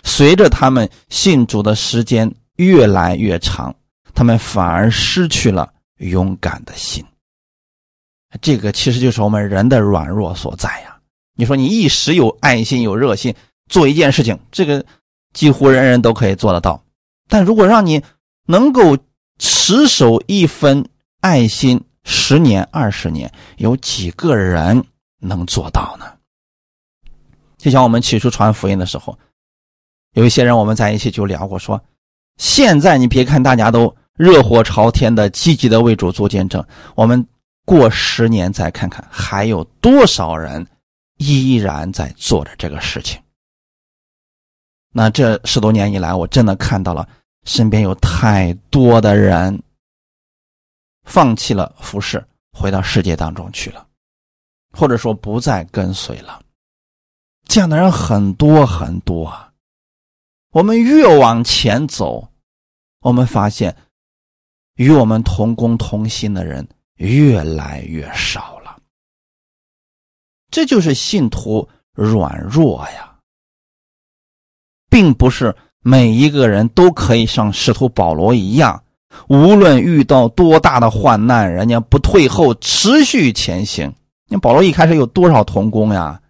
[0.04, 3.76] 随着他们信主的时间越来越长，
[4.14, 7.04] 他们反而失去了勇敢的心。
[8.42, 10.96] 这个其实就是我们人的软弱所在呀。
[11.36, 13.34] 你说你一时有爱心、有热心，
[13.70, 14.86] 做一件事情，这个
[15.34, 16.84] 几乎人人都可以做得到。
[17.28, 18.04] 但如果让你
[18.46, 18.98] 能够
[19.40, 20.88] 持守一分
[21.22, 24.84] 爱心十年、二十年，有几个人
[25.20, 26.06] 能做到呢？
[27.58, 29.18] 就像我们起初传福音的时候，
[30.14, 31.82] 有一些人我们在一起就聊过，说
[32.38, 36.64] 现在你别看大家都热火朝天的、积极的为主做见证，
[36.96, 37.26] 我们。
[37.70, 40.66] 过十年再看看，还有多少人
[41.18, 43.22] 依然在做着这个事情？
[44.92, 47.08] 那这十多年以来，我真的看到了
[47.44, 49.62] 身边有太多的人
[51.04, 53.86] 放弃了服饰，回到世界当中去了，
[54.72, 56.42] 或者说不再跟随了。
[57.46, 59.54] 这样的人很多很多啊。
[60.54, 62.28] 我们越往前走，
[63.02, 63.78] 我们发现
[64.78, 66.68] 与我们同工同心的人。
[67.00, 68.78] 越来越少了，
[70.52, 73.16] 这就是信徒软弱呀，
[74.90, 78.84] 并不是每一个人都可以像使徒保罗一样，
[79.30, 83.94] 无论遇到多大的患难，人家不退后，持续前行。
[84.28, 86.22] 你保罗一开始有多少童工呀？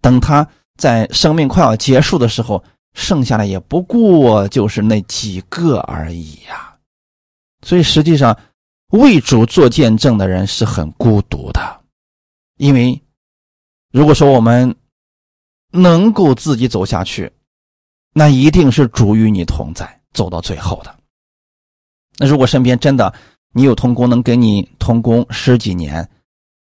[0.00, 0.46] 等他
[0.78, 6.76] 在生命快要结束的时候，剩下的也不过就是那几个而已呀。
[7.66, 8.36] 所以实际上。
[8.98, 11.84] 为主做见证的人是很孤独的，
[12.58, 13.00] 因为
[13.90, 14.74] 如果说我们
[15.70, 17.30] 能够自己走下去，
[18.12, 20.96] 那一定是主与你同在，走到最后的。
[22.18, 23.12] 那如果身边真的
[23.52, 26.08] 你有同工能跟你同工十几年、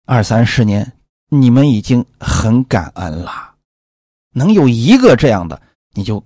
[0.06, 0.92] 二三十年，
[1.30, 3.56] 你们已经很感恩了。
[4.32, 5.62] 能有一个这样的，
[5.94, 6.22] 你就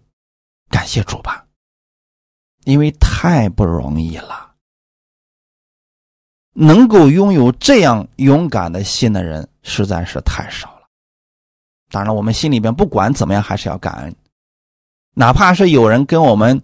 [0.69, 1.45] 感谢主吧，
[2.65, 4.50] 因为太不容易了。
[6.53, 10.87] 能够拥有这样勇敢的心的人实在是太少了。
[11.89, 14.15] 当然，我们心里边不管怎么样，还是要感恩，
[15.13, 16.61] 哪怕是有人跟我们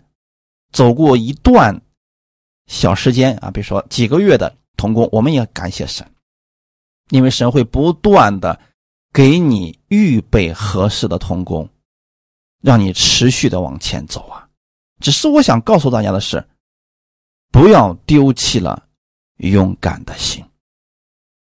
[0.72, 1.82] 走过一段
[2.68, 6.06] 小时间啊，比如说几个月的同工，我们也感谢神，
[7.10, 8.58] 因为神会不断的
[9.14, 11.68] 给你预备合适的同工，
[12.62, 14.48] 让你持续的往前走啊。
[15.00, 16.46] 只是我想告诉大家的是，
[17.52, 18.87] 不要丢弃了。
[19.38, 20.44] 勇敢的心。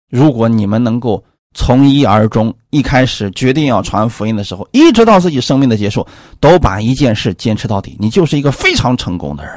[0.09, 6.05] 如果你们能够从一而终，一开始决定要传福音的时候，一直到自己生命的结束，
[6.39, 9.53] 都把一件事坚持到底，你就是一个非常成功的人。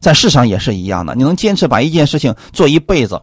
[0.00, 3.22] 在世上也是一样的，你能坚持把一件事情做一辈子，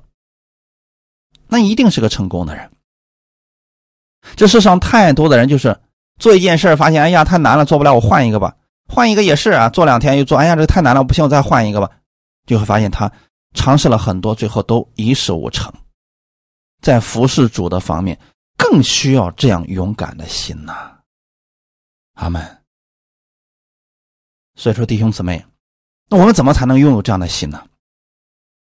[1.47, 2.69] 那一定是个成功的人。
[4.35, 5.79] 这世上太多的人就是
[6.19, 8.55] 做一件事发现哎呀太难了，做不了，我换一个吧。
[8.87, 11.89] 换一个也是啊，做两天又做，哎呀这太难了，不行，我再换一个吧，
[12.45, 13.11] 就会发现他。
[13.57, 15.73] 尝试了很多，最后都一事无成。
[16.79, 18.17] 在服侍主的方面，
[18.55, 20.95] 更需要这样勇敢的心呐。
[22.13, 22.63] 阿门。
[24.55, 25.43] 所以说，弟兄姊妹，
[26.07, 27.65] 那我们怎么才能拥有这样的心呢？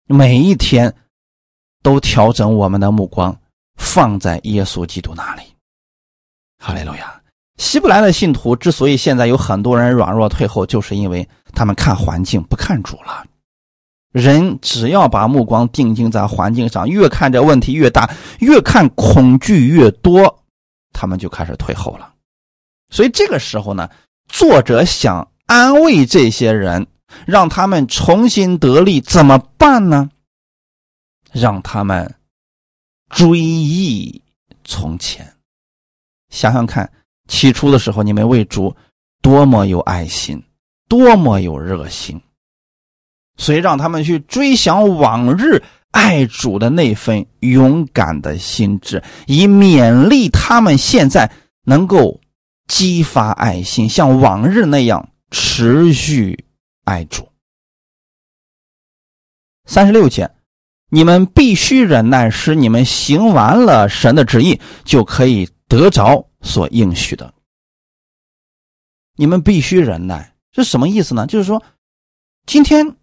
[0.08, 0.96] 每一天
[1.82, 3.36] 都调整我们的目光，
[3.78, 5.42] 放在耶稣基督那里。
[6.60, 7.22] 哈利路亚！
[7.58, 13.26] 希伯来的信徒之所以现在有很多人软弱退后，就是因为他们看环境不看主了。
[14.16, 18.10] 人只要把目光定睛在环境上，越看这问题越大，
[18.40, 20.42] 越看恐惧越多，
[20.94, 22.14] 他们就开始退后了。
[22.90, 23.90] 所以这个时候呢，
[24.30, 26.88] 作者想安慰这些人，
[27.26, 30.10] 让他们重新得力，怎么办呢？
[31.34, 32.16] 让他们
[33.10, 34.22] 追忆
[34.64, 35.30] 从前，
[36.30, 36.90] 想想看，
[37.28, 38.74] 起初的时候你们为主
[39.22, 40.42] 多么有爱心，
[40.88, 42.22] 多么有热心，
[43.38, 51.32] 所以让他们去追想往日爱主的那份勇敢的心智，以勉励他们现在
[51.64, 52.20] 能够。
[52.68, 56.46] 激发爱心，像往日那样持续
[56.84, 57.30] 爱主。
[59.66, 60.32] 三十六节，
[60.90, 67.32] 你们必须忍耐，使你们行完了神的旨意，就可以得着所应许的。
[69.16, 71.28] 你们必须忍耐，这什么意思呢？
[71.28, 71.62] 就是说，
[72.48, 72.96] 今天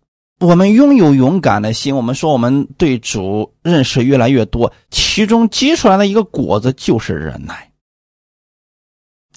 [0.43, 7.71] 我们拥有勇敢的心，我们说我们对主认识越来越多，其中结出来的一个果子就是忍耐。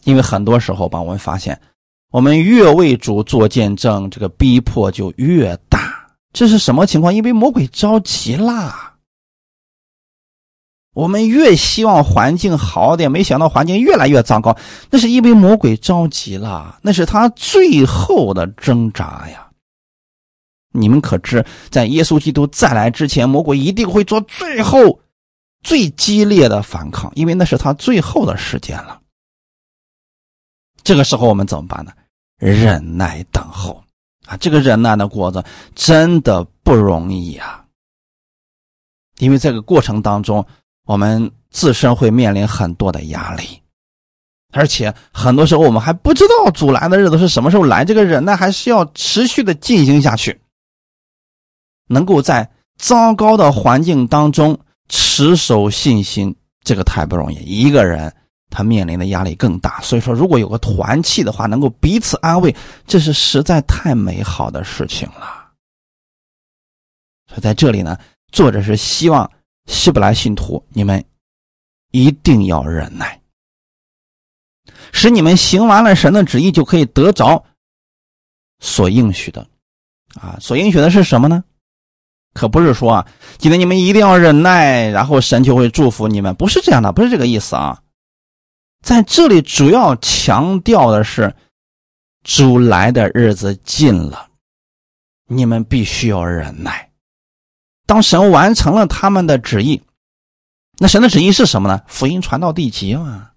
[0.04, 1.62] 因为很多时候吧，我们发现，
[2.12, 6.08] 我们越为主做见证，这个逼迫就越大。
[6.34, 7.14] 这是什么情况？
[7.14, 8.96] 因为魔鬼着急啦。
[10.96, 14.58] 我们越希望环境好点，没想到环境越来越糟糕。
[14.90, 19.45] 那是因为魔鬼着急了，那是他最后的挣扎呀。
[20.76, 25.00] 你们可知，在耶稣基督再来之前，魔鬼一定会做最后
[25.64, 29.00] 最激烈的反抗，因为那是他最后的时间了。
[30.84, 31.92] 这个时候我们怎么办呢？
[32.38, 33.82] 忍耐等候
[34.28, 34.38] 啊！
[34.38, 37.66] 这个忍耐的过程真的不容易啊，
[39.20, 40.46] 因为这个过程当中，
[40.86, 43.62] 我们自身会面临很多的压力，
[44.52, 47.84] 而且很多时候我们还不知道阻拦的日子是什么时候来。
[47.84, 50.40] 这个忍耐还是要持续的进行下去，
[51.88, 54.60] 能够在糟糕的环境当中
[54.90, 57.38] 持守信心，这个太不容易。
[57.38, 58.14] 一个人。
[58.52, 62.56] 他面临的压力更大，所以说，如果有个团契的话，能够彼此安慰，
[62.88, 65.52] 这是实在太美好的事情了。
[67.28, 67.98] 所以在这里呢，
[68.32, 69.30] 作者是希望
[69.66, 71.04] 希伯来信徒你们
[71.92, 73.20] 一定要忍耐，
[74.94, 77.44] 使你们行完了神的旨意，就可以得着
[78.60, 79.46] 所应许的。
[80.14, 81.44] 啊，所应许的是什么呢？
[82.36, 83.08] 可不是说啊，
[83.38, 87.80] 今天你们一定要忍耐，然后神就会祝福你们，不是这样的，不是这个意思啊。
[88.84, 91.34] 在这里主要强调的是，
[92.24, 94.28] 主来的日子近了，
[95.28, 96.92] 你们必须要忍耐。
[97.88, 99.82] 当神完成了他们的旨意，
[100.78, 101.82] 那神的旨意是什么呢？
[101.88, 103.30] 福音传到地极嘛。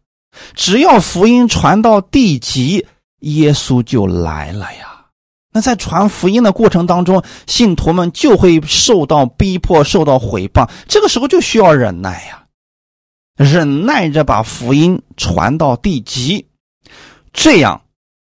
[0.54, 2.84] 只要福音传到地极，
[3.20, 4.97] 耶稣就来了呀。
[5.52, 12.44] 那在传福音的过程当中，信徒们就会受到逼迫，受到毁谤，这个时候就需要忍耐呀。
[13.36, 16.44] 忍耐着把福音传到地极，
[17.32, 17.80] 这样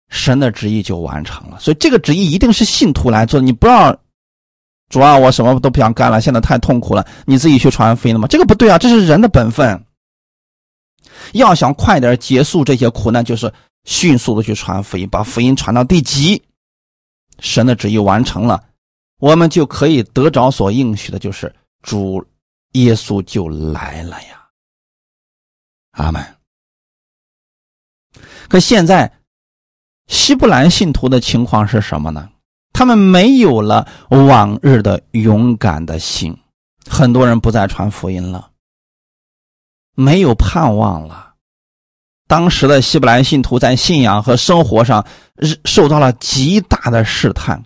[0.08, 1.58] 神的旨意就完成了。
[1.60, 3.40] 所以这个旨意一定是信徒来做。
[3.40, 3.96] 你不要
[4.90, 8.28] 主啊，我什么都不想干了，现在太痛苦了，你自己去传福音了吗？
[8.28, 9.80] 这个不对啊，这是人的本分。
[11.32, 13.52] 要想快点结束这些苦难，就是
[13.84, 16.42] 迅速的去传福音，把福音传到地极，
[17.38, 18.62] 神的旨意完成了，
[19.18, 22.24] 我们就可以得着所应许的，就是主
[22.72, 24.48] 耶稣就来了呀。
[25.92, 26.24] 阿门。
[28.48, 29.12] 可现在，
[30.06, 32.30] 希伯兰信徒的情况是什么呢？
[32.72, 36.38] 他们没有了往日的勇敢的心，
[36.86, 38.50] 很多人不再传福音了，
[39.94, 41.25] 没有盼望了。
[42.26, 45.06] 当时的希伯来信徒在信仰和生活上
[45.64, 47.62] 受到了极大的试探。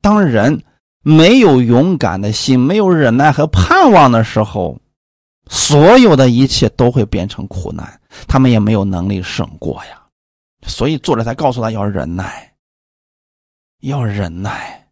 [0.00, 0.62] 当人
[1.02, 4.78] 没有勇敢的心，没有忍耐和盼望的时候。
[5.48, 10.02] 所有的一切都会变成苦难，他们也没有能力胜过呀。
[10.66, 12.52] 所以作者才告诉他要忍耐，
[13.82, 14.88] 要忍耐。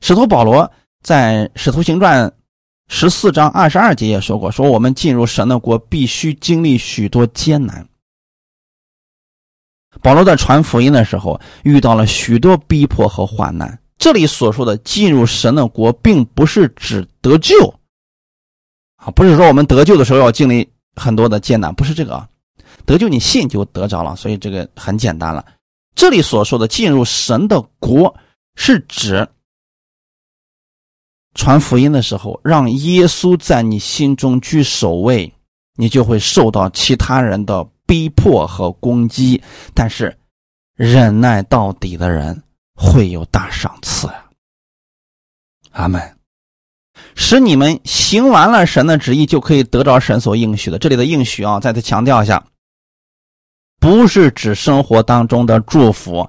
[0.00, 0.70] 使徒保罗
[1.02, 2.26] 在《使徒行传》
[2.92, 7.88] 十四章二十二节也说过：“说我们进入神的国，必须经历许多艰难。”
[10.02, 13.78] 保罗在传福音的时候遇到了许多逼迫和患难。
[13.96, 17.72] 这里所说的进入神的国，并不是指得救。
[18.96, 22.28] 啊，不是说我们得救的时候要经历很多的艰难，不是这个啊。
[22.84, 25.46] 得救你信就得着了，所以这个很简单了。
[25.94, 28.12] 这里所说的进入神的国，
[28.56, 29.26] 是指
[31.34, 35.32] 传福音的时候，让耶稣在你心中居首位，
[35.76, 39.40] 你就会受到其他人的逼迫和攻击，
[39.74, 40.16] 但是
[40.74, 42.42] 忍耐到底的人
[42.74, 44.24] 会有大赏赐啊。
[45.72, 46.16] 阿门。
[47.14, 50.78] 使你们行完了神的旨意，就可以得着神所应许的。
[50.78, 52.44] 这里的应许啊，再次强调一下，
[53.78, 56.28] 不是指生活当中的祝福，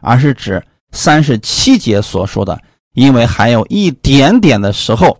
[0.00, 2.60] 而是指三十七节所说的，
[2.92, 5.18] 因为还有一点点的时候，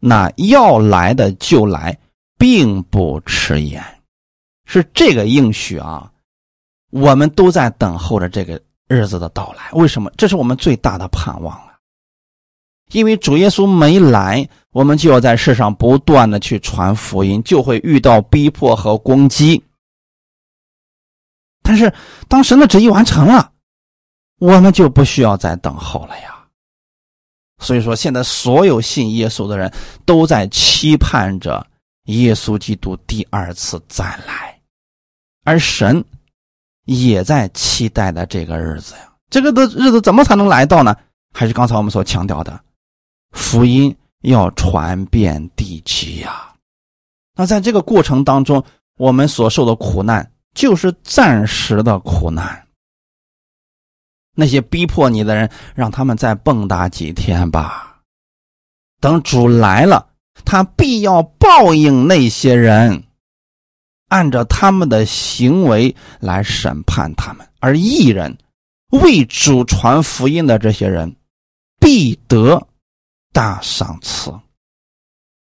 [0.00, 1.98] 那要来的就来，
[2.36, 3.82] 并不迟延，
[4.66, 6.10] 是这个应许啊。
[6.90, 9.70] 我们都在等候着这个日子的到来。
[9.72, 10.10] 为什么？
[10.16, 11.76] 这是我们最大的盼望啊！
[12.92, 19.62] 因为主耶稣没来，我们就要在世上不断的去传福音，就会遇到逼迫和攻击。
[21.62, 21.92] 但是，
[22.28, 23.52] 当神的旨意完成了，
[24.38, 26.37] 我们就不需要再等候了呀。
[27.58, 29.72] 所以说，现在所有信耶稣的人
[30.04, 31.66] 都在期盼着
[32.04, 34.58] 耶稣基督第二次再来，
[35.44, 36.04] 而神。
[36.90, 40.96] 也在期待的这个日子呀，这个的日子怎么才能来到呢？
[41.34, 42.58] 还是刚才我们所强调的，
[43.32, 46.50] 福音要传遍地极呀。
[47.36, 48.64] 那在这个过程当中，
[48.96, 52.66] 我们所受的苦难就是暂时的苦难。
[54.40, 58.00] 那些逼迫你的人，让他们再蹦跶几天吧。
[59.00, 60.08] 等主来了，
[60.44, 63.02] 他必要报应那些人。
[64.10, 68.38] 按照他们的行为来审判他们，而艺人
[69.02, 71.14] 为主传福音的这些人
[71.80, 72.64] 必得
[73.32, 74.32] 大赏赐。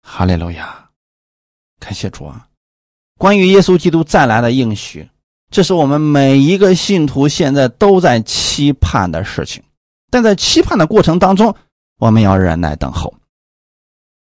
[0.02, 0.88] 哈利路亚，
[1.80, 2.46] 感谢主啊！
[3.18, 5.08] 关于耶稣基督再来的应许，
[5.54, 9.62] 这是我们每一个信徒现在都在期盼的事情。
[10.10, 11.54] 但在期盼的过程当中，
[12.00, 13.14] 我们要忍耐等候。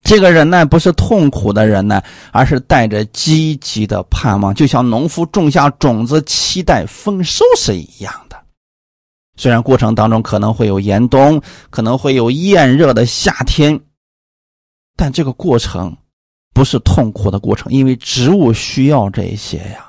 [0.01, 8.35] 这个忍耐不是痛苦的忍耐，而是带着积极的盼望，就像农夫种下种子，期待丰收是一样的。
[9.37, 13.79] 虽然过程当中可能会有严冬，可能会有炎热的夏天，
[14.97, 15.95] 但这个过程
[16.55, 19.85] 不是痛苦的过程，因为植物需要这些呀。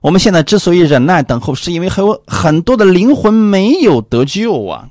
[0.00, 4.88] 我们现在之所以忍耐等候，是因为还有很多的灵魂没有得救啊，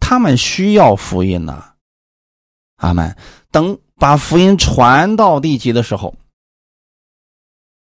[0.00, 1.64] 他们需要福音呢。
[2.76, 3.16] 阿门。
[3.50, 6.14] 等把福音传到地极的时候，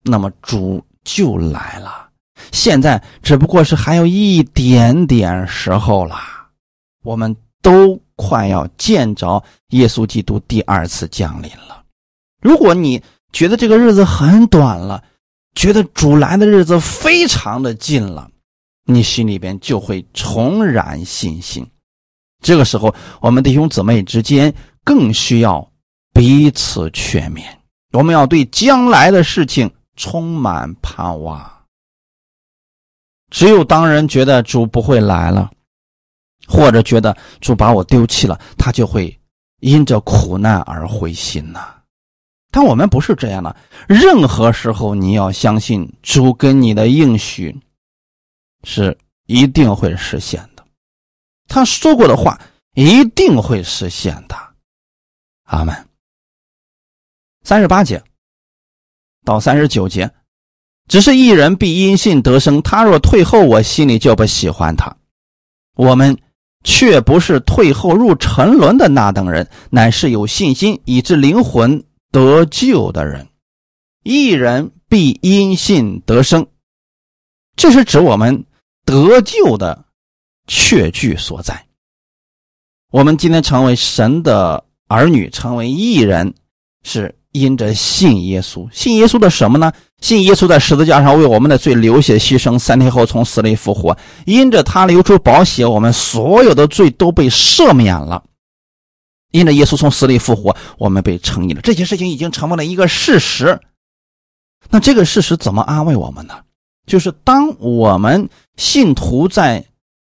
[0.03, 2.11] 那么主就来了。
[2.53, 6.17] 现在只不过是还有一点点时候了，
[7.03, 11.83] 我们都快要见着耶稣基督第二次降临了。
[12.43, 15.03] 如果你觉得这个日子很短了，
[15.55, 18.31] 觉得主来的日子非常的近了，
[18.85, 21.67] 你心里边就会重燃信心。
[22.43, 24.55] 这个时候，我们弟兄姊妹之间。
[24.87, 25.67] 更需要
[26.13, 27.43] 彼此劝勉，
[27.93, 31.65] 我们要对将来的事情充满盼望。
[33.31, 35.51] 只有当人觉得主不会来了，
[36.47, 39.19] 或者觉得主把我丢弃了，他就会
[39.61, 41.75] 因着苦难而灰心呐。
[42.55, 43.57] 但我们不是这样的，
[43.89, 47.53] 任何时候你要相信主跟你的应许
[48.63, 48.97] 是
[49.27, 50.65] 一定会实现的，
[51.49, 52.41] 他说过的话
[52.75, 54.37] 一定会实现的。
[55.47, 55.75] 阿门。
[57.43, 58.01] 三十八节
[59.25, 60.09] 到三十九节，
[60.87, 62.63] 只是一人必因信得生。
[62.63, 64.97] 他若退后，我心里就不喜欢他。
[65.75, 66.17] 我们
[66.63, 71.83] 却不是退后入沉沦的那等人，乃是有信心以致灵魂
[72.15, 73.27] 得救的人。
[74.05, 76.47] 一人必因信得生，
[77.57, 78.45] 这是指我们
[78.85, 79.85] 得救的
[80.47, 81.67] 确据所在。
[82.93, 84.65] 我们今天成为神的。
[84.87, 86.35] 儿女成为义人，
[86.85, 88.69] 是因着信耶稣。
[88.71, 89.73] 信耶稣的什么呢？
[90.01, 93.97] 信耶稣在十字架上为我们的罪流血牺牲，三天后从死里复活。
[94.27, 98.23] 因着他流出宝血，我们所有的罪都被赦免了。
[99.35, 101.61] 因着耶稣从死里复活，我们被称义了。
[101.61, 103.61] 这些事情已经成为了一个事实。
[104.71, 106.35] 那这个事实怎么安慰我们呢？
[106.87, 109.65] 就是当我们信徒在。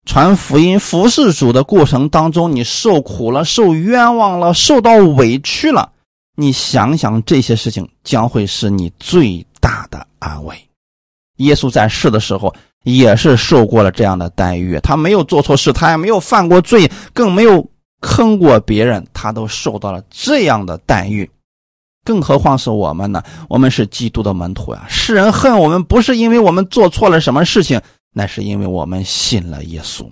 [0.09, 5.91] 传福音、服侍主的过程当中，你受苦了、受冤枉了、受到委屈了，
[6.38, 10.57] 你想想这些事情将会是你最大的安慰。
[11.39, 12.55] 耶稣在世的时候
[12.86, 17.70] 也是受过了这样的待遇，他没有做错事，他也没有犯过罪，更没有
[18.01, 21.29] 坑过别人，他都受到了这样的待遇，
[22.03, 23.23] 更何况是我们呢？
[23.49, 24.85] 我们是基督的门徒呀！
[24.87, 27.81] 世人恨我们，不是因为我们做错了什么事情。
[28.13, 30.09] 那是因为我们信了耶稣，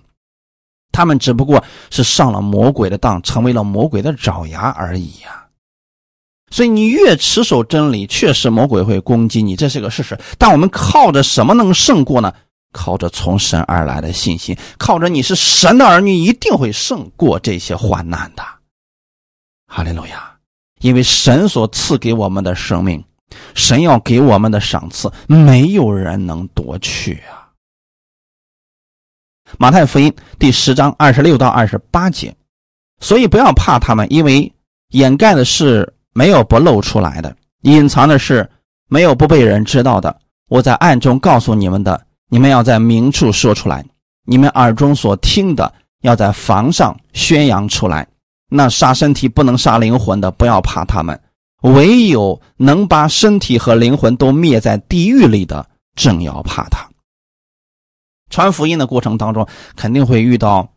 [0.91, 5.45] 他们只不过是上了魔鬼的当，成为了魔鬼的爪牙而已呀。
[6.51, 10.17] 所以你越持守真理，确实魔鬼会攻击你，这是个事实。
[10.38, 12.31] 但我们靠着什么能胜过呢？
[12.76, 18.43] 靠着从神而来的信心，靠着你是神的儿女，一定会胜过这些患难的。
[19.65, 20.36] 哈利路亚！
[20.82, 23.01] 因为神所赐给我们的生命，
[23.55, 27.47] 神要给我们的赏赐，没有人能夺去啊。
[29.57, 32.36] 马太福音第十章二十六到二十八节，
[32.99, 34.51] 所以不要怕他们，因为
[34.89, 38.49] 掩盖的事没有不露出来的，隐藏的事
[38.89, 40.19] 没有不被人知道的。
[40.47, 43.82] 我在暗中告诉你们的，你们要在明处说出来；
[44.26, 48.07] 你们耳中所听的，要在房上宣扬出来。
[48.47, 51.15] 那杀身体不能杀灵魂的，不要怕他们；
[51.61, 56.88] 唯有能把身体和灵魂都灭在地狱里的，正要怕他。
[58.30, 60.67] 传福音的过程当中，肯定会遇到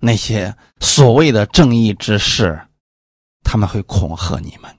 [0.00, 2.60] 那些所谓的正义之士，
[3.42, 4.70] 他们会恐吓你们。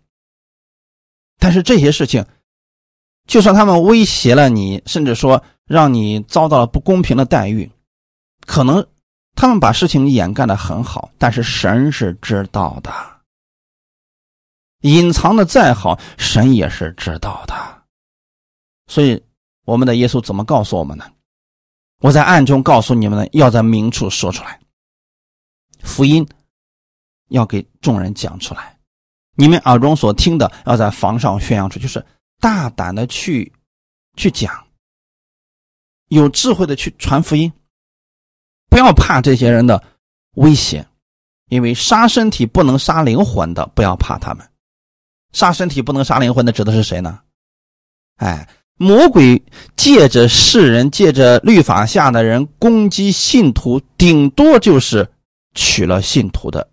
[1.40, 2.26] 但是这些事情，
[3.28, 7.72] 就算他们威胁了你，甚至说让你遭到了不公平的待遇，
[8.46, 8.86] 可能。
[9.40, 12.92] 他们把事情掩盖的很好，但是神是知道的。
[14.82, 17.54] 隐藏的再好，神也是知道的。
[18.88, 19.24] 所以，
[19.64, 21.06] 我们的耶稣怎么告诉我们呢？
[22.00, 24.60] 我在暗中告诉你们呢，要在明处说出来。
[25.84, 26.28] 福音
[27.30, 28.76] 要给众人讲出来，
[29.36, 32.04] 你们耳中所听的，要在房上宣扬出，就是
[32.40, 33.54] 大胆的去
[34.16, 34.67] 去讲，
[36.08, 37.52] 有智慧的去传福音。
[38.70, 39.82] 不要怕这些人的
[40.36, 40.86] 威胁，
[41.50, 44.48] 因为杀身体不能杀灵魂的，不要怕他们。
[45.32, 47.20] 杀身体不能杀灵魂的，指的是谁呢？
[48.18, 48.48] 哎，
[48.78, 49.42] 魔鬼
[49.76, 55.10] 借着世人，借着律法下的人攻击信徒，顶多就是
[55.56, 56.68] 取了信徒的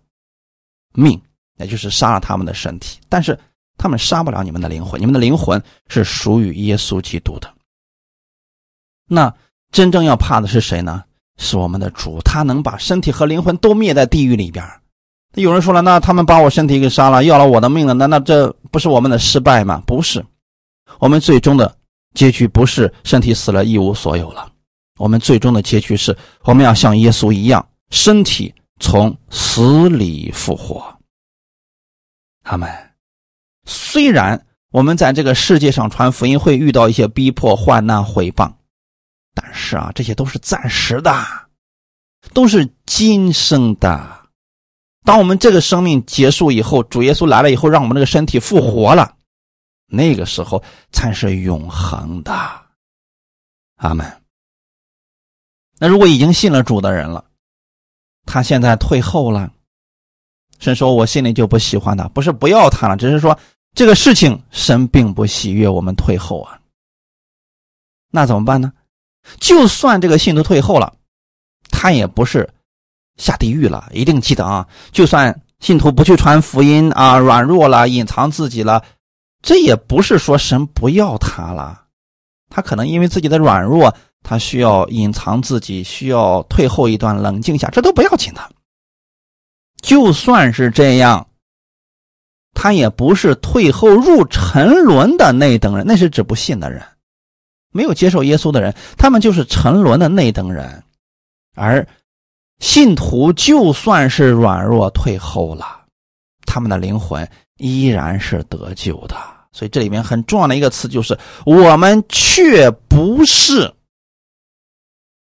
[0.93, 1.21] 命，
[1.57, 3.39] 也就是杀了他们的身体，但是
[3.77, 7.54] 他们杀不了你们的灵魂，你们的灵魂是属于耶稣基督的。
[9.07, 9.33] 那
[9.71, 11.03] 真正要怕的是谁呢？
[11.37, 14.63] 是我们的主，他能把身体和灵魂都灭在地狱里边。
[15.33, 19.83] 有人说了，那他们把我身体给杀了，要了我的命了，难道这不是我们的失败吗？
[19.85, 20.25] 不是，
[20.97, 21.75] 我们最终的
[22.13, 24.49] 结局不是身体死了，一无所有了。
[24.97, 30.81] 我们最终的结局是，我们要像耶稣一样，身体从死里复活。
[32.43, 32.69] 他们
[33.65, 34.41] 虽然
[34.71, 38.49] 我们在这个世界上传福音会遇到一些逼迫、患难、毁谤。
[39.35, 41.13] 但是啊，这些都是暂时的，
[42.33, 44.25] 都是今生的。
[45.03, 49.15] 当我们这个生命结束以后，主耶稣来了以后，让我们这个身体复活了，
[49.85, 52.33] 那个时候才是永恒的。
[53.75, 54.21] 阿门。
[55.77, 57.23] 那如果已经信了主的人了，
[58.25, 59.51] 他现在退后了，
[60.57, 63.37] 神说我心里就不喜欢他，不是不要他了，只是说
[63.73, 66.57] 这个事情神并不喜悦我们退后啊。
[68.09, 68.71] 那怎么办呢？
[69.39, 70.93] 就算这个信徒退后了，
[71.69, 72.47] 他也不是
[73.17, 73.89] 下地狱了。
[73.91, 74.67] 一定记得啊！
[74.91, 78.83] 就算信徒不去传福音啊，软弱了，隐藏自己了，
[79.41, 81.83] 这也不是说神不要他了。
[82.49, 88.49] 他可能因为自己的软弱，他需要隐藏自己，需要退后一段，冷静下，这都不要紧的。
[89.81, 91.27] 就算是这样，
[92.53, 96.81] 他也不是退后入沉沦的那等人，那是指不信的人。
[97.75, 100.81] 没有接受耶稣的人，他们就是沉沦的那等人，
[101.55, 101.85] 而
[102.59, 105.81] 信徒就算是软弱退后了，
[106.45, 109.17] 他们的灵魂依然是得救的。
[109.51, 113.73] 所以这里面很重要的一个词就是“我们却不是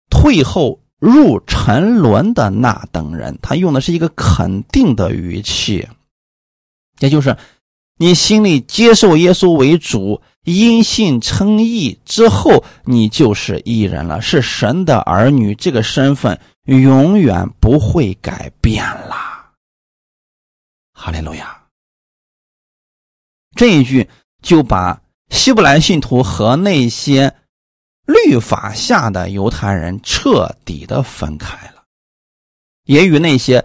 [0.09, 3.37] 退后入沉沦的那等人”。
[3.43, 5.85] 他用的是一个肯定的语气，
[6.99, 7.35] 也就是
[7.97, 10.21] 你心里接受耶稣为主。
[10.57, 19.51] 因信称义之后，你就是义人了，是神的儿女，这个身份永远不会改变啦。
[20.93, 21.63] 哈利路亚！
[23.55, 24.09] 这一句
[24.41, 27.33] 就把希伯来信徒和那些
[28.05, 31.83] 律法下的犹太人彻底的分开了，
[32.85, 33.63] 也与那些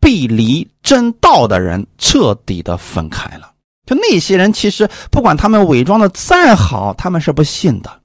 [0.00, 3.54] 背离真道的人彻底的分开了。
[3.88, 8.02] 就那些人，其实不管他们伪装的再好，他们是不信的。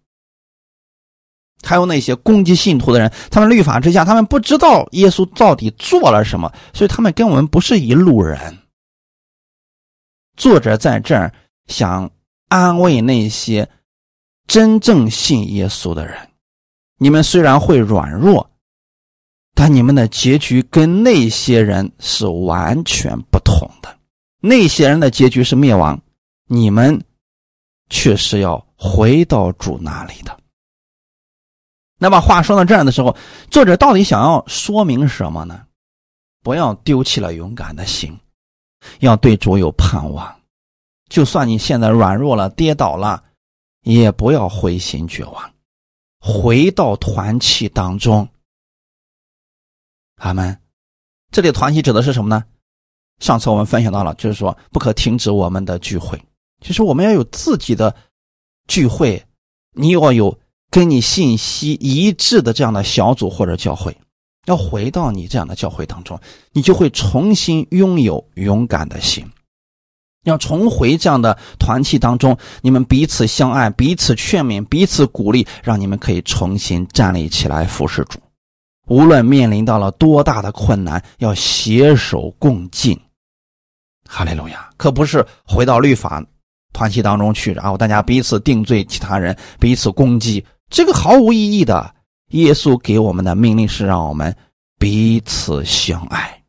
[1.61, 8.59] 还有那些攻击信徒的人，他们律法之下，他们不知道耶稣到底做了什么，所以他们跟我们不是一路人。
[10.37, 11.33] 作者在这儿
[11.67, 12.09] 想
[12.47, 13.69] 安慰那些
[14.47, 16.29] 真正信耶稣的人：
[16.97, 18.49] 你们虽然会软弱，
[19.53, 23.97] 但你们的结局跟那些人是完全不同的。
[24.45, 25.97] 那些人的结局是灭亡，
[26.47, 27.01] 你们
[27.89, 30.37] 却是要回到主那里的。
[31.97, 33.15] 那么话说到这儿的时候，
[33.49, 35.65] 作者到底想要说明什么呢？
[36.41, 38.19] 不要丢弃了勇敢的心，
[38.99, 40.41] 要对主有盼望。
[41.07, 43.23] 就算你现在软弱了、跌倒了，
[43.83, 45.53] 也不要灰心绝望，
[46.19, 48.27] 回到团契当中。
[50.17, 50.59] 阿门。
[51.31, 52.43] 这里团契指的是什么呢？
[53.19, 56.21] 上次我们分享到了，就是说不可停止我们的聚会。
[56.61, 57.93] 其实我们要有自己的
[58.67, 59.23] 聚会，
[59.73, 60.37] 你要有
[60.69, 63.95] 跟你信息一致的这样的小组或者教会。
[64.45, 66.19] 要回到你这样的教会当中，
[66.51, 69.25] 你就会重新拥有勇敢的心。
[70.25, 78.19] 要重回这样的团契当中，你们彼此相爱，彼此劝勉，彼此鼓励，让你们可以重新站立起来服侍主。
[78.87, 82.99] 无论面临到了多大的困难，要携手共进。
[84.07, 84.69] 哈利路亚！
[84.77, 86.23] 可不是回到律法
[86.73, 91.93] 团契当中去，然后大家彼此定罪，其他人彼此攻击，这个毫无意义的。
[92.29, 94.35] 耶稣给我们的命令是让我们
[94.79, 96.41] 彼此相爱。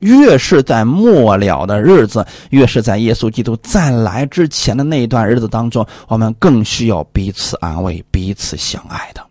[0.00, 9.24] 越是在末了的日子，越是在耶稣基督再来之前的那一段日子当中，我们更需要彼此安慰、彼此相爱的。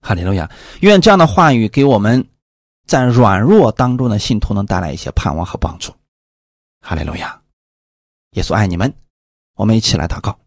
[0.00, 0.50] 哈利路亚！
[0.80, 2.24] 愿这样的话语给我们
[2.86, 5.92] 在软弱当中的信徒能带来一些盼望和帮助。
[6.80, 7.40] 哈利路亚！
[8.32, 8.92] 耶稣爱你们，
[9.56, 10.38] 我们一起来祷告。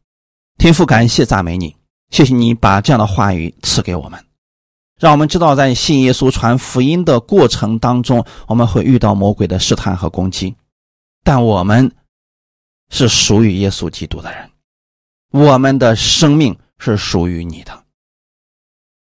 [0.58, 1.76] 天父，感谢赞美你。
[2.12, 4.22] 谢谢你把这样的话语赐给我们，
[4.99, 10.54] 让我们知道在信耶稣传福音的过程当中，我们会遇到魔鬼的试探和攻击，
[11.24, 11.89] 但我们
[12.89, 14.49] 是属于耶稣基督的人，
[15.32, 17.82] 我们的生命是属于你的。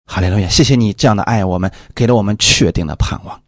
[0.07, 0.49] 哈利路亚！
[0.49, 3.43] 谢谢你这样的爱我们，给了我们确定的盼望。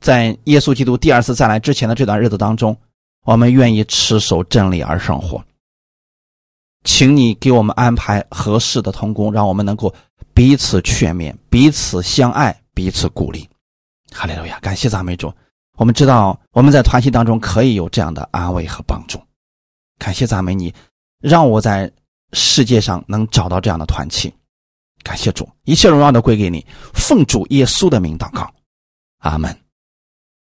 [0.00, 2.76] 在耶稣基督第二次再来之前的这段日子当中，
[3.24, 5.44] 我们愿意持守真理而生活。
[6.84, 9.92] 请你给我们安排合适的同工，让我们能够
[10.32, 13.48] 彼此劝勉、彼此相爱、彼此鼓励。
[14.12, 14.58] 哈利路亚！
[14.60, 15.32] 感谢赞美主。
[15.76, 19.20] 我们知道我们在团体当中可以有这样的安慰和帮助。
[19.98, 20.72] 感谢赞美你，
[21.20, 21.90] 让我在
[22.32, 24.32] 世界上能找到这样的团契。
[25.06, 26.66] 感谢主，一切荣耀都归给你。
[26.92, 28.52] 奉主耶稣的名祷告，
[29.18, 29.65] 阿门。